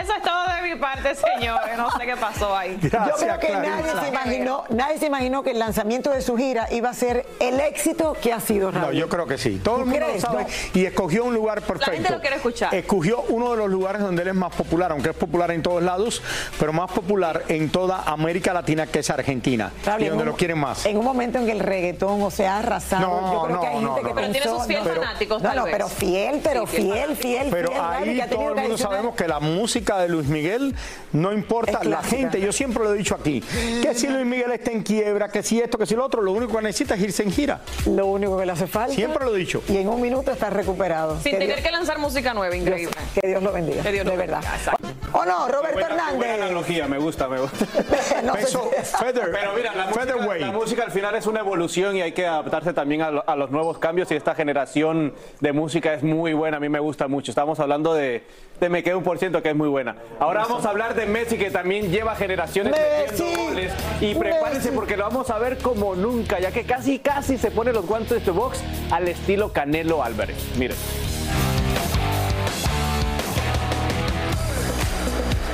Eso 0.00 0.12
es 0.16 0.22
todo 0.22 0.44
de 0.62 0.74
mi 0.74 0.80
parte, 0.80 1.14
señores. 1.14 1.76
No 1.76 1.90
sé 1.90 2.06
qué 2.06 2.16
pasó 2.16 2.56
ahí. 2.56 2.78
Yo 2.82 2.88
creo 2.90 3.38
que 3.38 3.50
nadie 3.50 3.84
se, 4.00 4.08
imaginó, 4.08 4.64
nadie 4.70 4.98
se 4.98 5.06
imaginó 5.06 5.42
que 5.42 5.50
el 5.50 5.58
lanzamiento 5.58 6.10
de 6.10 6.22
su 6.22 6.36
gira 6.36 6.66
iba 6.70 6.90
a 6.90 6.94
ser 6.94 7.26
el 7.40 7.60
éxito 7.60 8.14
que 8.20 8.32
ha 8.32 8.40
sido 8.40 8.70
Raúl. 8.70 8.86
No, 8.86 8.92
yo 8.92 9.08
creo 9.08 9.26
que 9.26 9.38
sí. 9.38 9.60
Todo 9.62 9.76
el 9.78 9.82
¿Tú 9.84 9.90
mundo 9.90 10.06
lo 10.14 10.20
sabe. 10.20 10.42
No. 10.44 10.80
Y 10.80 10.86
escogió 10.86 11.24
un 11.24 11.34
lugar 11.34 11.62
perfecto. 11.62 11.92
gente 11.92 12.10
lo 12.10 12.20
quiere 12.20 12.36
escuchar. 12.36 12.74
Escogió 12.74 13.20
uno 13.28 13.50
de 13.52 13.56
los 13.58 13.70
lugares 13.70 14.02
donde 14.02 14.22
él 14.22 14.28
es 14.28 14.34
más 14.34 14.54
popular, 14.54 14.92
aunque 14.92 15.10
es 15.10 15.16
popular 15.16 15.50
en 15.50 15.62
todos 15.62 15.82
lados, 15.82 16.22
pero 16.58 16.72
más 16.72 16.90
popular 16.90 17.42
en 17.48 17.70
toda 17.70 18.02
América 18.06 18.52
Latina, 18.52 18.86
que 18.86 19.00
es 19.00 19.10
Argentina. 19.10 19.72
Raúl, 19.84 20.02
y 20.02 20.08
donde 20.08 20.22
un- 20.24 20.28
lo 20.30 20.36
quieren 20.36 20.58
más. 20.58 20.86
En 20.86 20.96
un 20.96 21.04
momento 21.04 21.38
en 21.38 21.46
que 21.46 21.52
el 21.52 21.60
reggaetón, 21.60 22.22
o 22.22 22.30
sea, 22.30 22.56
ha 22.56 22.58
arrasado. 22.60 23.02
No, 23.08 23.32
yo 23.32 23.42
creo 23.46 23.60
que 23.60 23.66
hay 23.66 23.80
no, 23.80 23.94
gente 23.94 24.02
no, 24.02 24.08
que 24.08 24.14
no. 24.14 24.14
Pero 24.14 24.32
tiene 24.32 24.46
sus 24.46 24.66
fiel 24.66 24.78
no, 24.84 24.88
pero- 24.88 25.02
fanáticos, 25.02 25.42
No, 25.42 25.48
tal 25.48 25.56
no, 25.58 25.64
vez. 25.64 25.72
pero 25.72 25.88
fiel, 25.88 26.40
pero 26.42 26.66
Sí, 26.66 26.76
fiel 26.76 26.92
fiel, 26.92 27.16
fiel, 27.16 27.48
Pero 27.50 27.68
fiel, 27.70 27.80
ahí 27.82 28.22
todo 28.30 28.48
el 28.50 28.54
mundo 28.56 28.78
sabemos 28.78 29.14
que 29.14 29.26
la 29.28 29.40
música 29.40 29.91
época 29.92 30.02
de 30.02 30.08
Luis 30.08 30.26
Miguel, 30.28 30.74
no 31.12 31.32
importa, 31.32 31.84
la 31.84 32.02
gente, 32.02 32.40
yo 32.40 32.52
siempre 32.52 32.82
lo 32.82 32.94
he 32.94 32.98
dicho 32.98 33.14
aquí, 33.14 33.40
que 33.82 33.94
si 33.94 34.06
Luis 34.08 34.24
Miguel 34.26 34.52
está 34.52 34.70
en 34.70 34.82
quiebra, 34.82 35.28
que 35.28 35.42
si 35.42 35.60
esto, 35.60 35.78
que 35.78 35.86
si 35.86 35.94
lo 35.94 36.04
otro, 36.04 36.22
lo 36.22 36.32
único 36.32 36.56
que 36.56 36.62
necesita 36.62 36.94
es 36.94 37.02
irse 37.02 37.22
en 37.22 37.32
gira. 37.32 37.60
Lo 37.86 38.06
único 38.06 38.38
que 38.38 38.46
le 38.46 38.52
hace 38.52 38.66
falta. 38.66 38.94
Siempre 38.94 39.24
lo 39.24 39.34
he 39.34 39.38
dicho. 39.38 39.62
Y 39.68 39.76
en 39.78 39.88
un 39.88 40.00
minuto 40.00 40.30
está 40.32 40.50
recuperado. 40.50 41.14
Sin 41.20 41.32
Que 41.32 41.38
tener 41.38 41.48
Dios- 41.56 41.60
que 41.66 41.70
lanzar 41.72 41.98
música 41.98 42.32
nueva, 42.34 42.54
increíble. 42.56 42.94
Que 43.20 43.28
Dios 43.28 43.42
lo 43.42 43.52
bendiga. 43.52 43.82
Que 43.82 43.92
Dios 43.92 44.04
lo 44.04 44.12
de 44.12 44.16
bendiga, 44.16 44.40
verdad. 44.40 44.56
exacto. 44.58 44.81
¿O 45.12 45.24
no, 45.24 45.48
Roberto 45.48 45.72
Buena, 45.74 45.88
buena 46.12 46.34
Hernández? 46.34 46.40
analogía, 46.42 46.88
me 46.88 46.98
gusta, 46.98 47.28
me 47.28 47.40
gusta. 47.40 47.66
No 48.22 48.34
sé 48.34 48.40
Peso, 48.42 48.70
feather, 48.98 49.30
Pero 49.32 49.52
mira, 49.54 49.74
la 49.74 49.86
música, 49.86 50.04
featherweight. 50.04 50.40
la 50.42 50.52
música 50.52 50.82
al 50.84 50.90
final 50.92 51.14
es 51.16 51.26
una 51.26 51.40
evolución 51.40 51.96
y 51.96 52.02
hay 52.02 52.12
que 52.12 52.26
adaptarse 52.26 52.72
también 52.72 53.02
a, 53.02 53.10
lo- 53.10 53.28
a 53.28 53.36
los 53.36 53.50
nuevos 53.50 53.78
cambios 53.78 54.10
y 54.10 54.14
esta 54.14 54.34
generación 54.34 55.12
de 55.40 55.52
música 55.52 55.92
es 55.94 56.02
muy 56.02 56.32
buena, 56.32 56.56
a 56.58 56.60
mí 56.60 56.68
me 56.68 56.78
gusta 56.80 57.08
mucho. 57.08 57.30
Estamos 57.30 57.58
hablando 57.60 57.94
de, 57.94 58.24
de 58.60 58.68
Me 58.68 58.82
Quedo 58.82 58.98
un 58.98 59.04
por 59.04 59.18
ciento 59.18 59.42
que 59.42 59.50
es 59.50 59.56
muy 59.56 59.68
buena. 59.68 59.96
Ahora 60.20 60.42
vamos 60.42 60.64
a 60.66 60.70
hablar 60.70 60.94
de 60.94 61.06
Messi 61.06 61.36
que 61.36 61.50
también 61.50 61.90
lleva 61.90 62.14
generaciones 62.14 62.72
Messi. 62.72 63.22
metiendo 63.24 63.42
goles 63.44 63.72
y 64.00 64.14
prepárense 64.14 64.58
Messi. 64.68 64.70
porque 64.76 64.96
lo 64.96 65.04
vamos 65.04 65.30
a 65.30 65.38
ver 65.38 65.58
como 65.58 65.94
nunca, 65.94 66.38
ya 66.40 66.52
que 66.52 66.64
casi 66.64 66.98
casi 67.00 67.36
se 67.38 67.50
pone 67.50 67.72
los 67.72 67.86
guantes 67.86 68.24
de 68.24 68.30
box 68.30 68.62
al 68.90 69.08
estilo 69.08 69.52
Canelo 69.52 70.02
Álvarez. 70.04 70.36
Miren. 70.58 70.76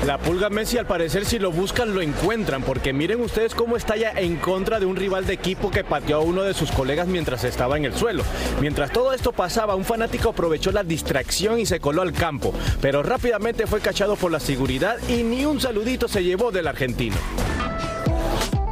La 0.07 0.17
pulga 0.17 0.49
Messi 0.49 0.79
al 0.79 0.87
parecer 0.87 1.27
si 1.27 1.39
lo 1.39 1.51
buscan 1.51 1.95
lo 1.95 2.01
encuentran 2.01 2.63
porque 2.63 2.93
miren 2.93 3.21
ustedes 3.21 3.55
cómo 3.55 3.77
estalla 3.77 4.13
en 4.13 4.37
contra 4.37 4.81
de 4.81 4.87
un 4.87 4.97
rival 4.97 5.27
de 5.27 5.35
equipo 5.35 5.71
que 5.71 5.85
pateó 5.85 6.17
a 6.17 6.21
uno 6.21 6.43
de 6.43 6.55
sus 6.55 6.71
colegas 6.71 7.09
mientras 7.09 7.45
estaba 7.45 7.77
en 7.77 7.85
el 7.85 7.95
suelo. 7.95 8.23
Mientras 8.61 8.93
todo 8.93 9.13
esto 9.13 9.33
pasaba, 9.33 9.75
un 9.75 9.85
fanático 9.85 10.31
aprovechó 10.31 10.71
la 10.71 10.85
distracción 10.85 11.59
y 11.59 11.67
se 11.67 11.81
coló 11.81 12.03
al 12.03 12.13
campo, 12.13 12.55
pero 12.81 13.03
rápidamente 13.03 13.67
fue 13.67 13.81
cachado 13.81 14.17
por 14.17 14.31
la 14.31 14.41
seguridad 14.41 14.97
y 15.09 15.25
ni 15.25 15.45
un 15.45 15.61
saludito 15.61 16.09
se 16.09 16.25
llevó 16.25 16.53
del 16.53 16.69
argentino. 16.69 17.17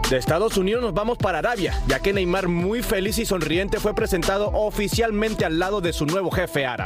De 0.08 0.18
Estados 0.18 0.56
Unidos 0.56 0.82
nos 0.82 0.94
vamos 0.94 1.18
para 1.18 1.40
Arabia, 1.40 1.74
ya 1.88 1.98
que 1.98 2.12
Neymar 2.12 2.46
muy 2.46 2.82
feliz 2.82 3.18
y 3.18 3.26
sonriente 3.26 3.80
fue 3.80 3.92
presentado 3.92 4.50
oficialmente 4.52 5.44
al 5.44 5.58
lado 5.58 5.80
de 5.80 5.92
su 5.92 6.06
nuevo 6.06 6.30
jefe 6.30 6.64
árabe. 6.64 6.85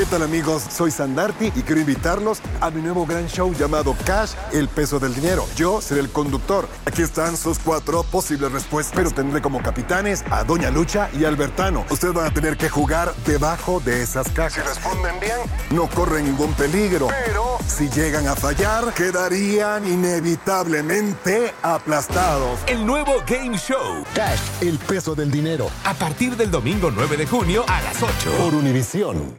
¿Qué 0.00 0.06
tal 0.06 0.22
amigos? 0.22 0.62
Soy 0.62 0.90
Sandarti 0.90 1.52
y 1.54 1.60
quiero 1.60 1.82
invitarlos 1.82 2.40
a 2.62 2.70
mi 2.70 2.80
nuevo 2.80 3.04
gran 3.04 3.26
show 3.26 3.52
llamado 3.52 3.94
Cash, 4.06 4.30
el 4.50 4.66
peso 4.66 4.98
del 4.98 5.14
dinero. 5.14 5.46
Yo 5.56 5.82
seré 5.82 6.00
el 6.00 6.08
conductor. 6.08 6.66
Aquí 6.86 7.02
están 7.02 7.36
sus 7.36 7.58
cuatro 7.58 8.02
posibles 8.04 8.50
respuestas, 8.50 8.96
pero 8.96 9.10
tendré 9.10 9.42
como 9.42 9.62
capitanes 9.62 10.24
a 10.30 10.42
Doña 10.42 10.70
Lucha 10.70 11.10
y 11.12 11.26
Albertano. 11.26 11.84
Ustedes 11.90 12.14
van 12.14 12.28
a 12.28 12.32
tener 12.32 12.56
que 12.56 12.70
jugar 12.70 13.14
debajo 13.26 13.78
de 13.80 14.02
esas 14.02 14.26
cajas. 14.30 14.54
Si 14.54 14.60
responden 14.60 15.20
bien, 15.20 15.36
no 15.70 15.86
corren 15.90 16.24
ningún 16.24 16.54
peligro. 16.54 17.08
Pero 17.26 17.58
si 17.68 17.90
llegan 17.90 18.26
a 18.26 18.34
fallar, 18.34 18.94
quedarían 18.94 19.86
inevitablemente 19.86 21.52
aplastados. 21.60 22.58
El 22.66 22.86
nuevo 22.86 23.16
Game 23.26 23.58
Show. 23.58 24.02
Cash, 24.14 24.40
el 24.62 24.78
peso 24.78 25.14
del 25.14 25.30
dinero. 25.30 25.68
A 25.84 25.92
partir 25.92 26.38
del 26.38 26.50
domingo 26.50 26.90
9 26.90 27.18
de 27.18 27.26
junio 27.26 27.66
a 27.68 27.82
las 27.82 28.02
8. 28.02 28.32
Por 28.38 28.54
Univisión. 28.54 29.38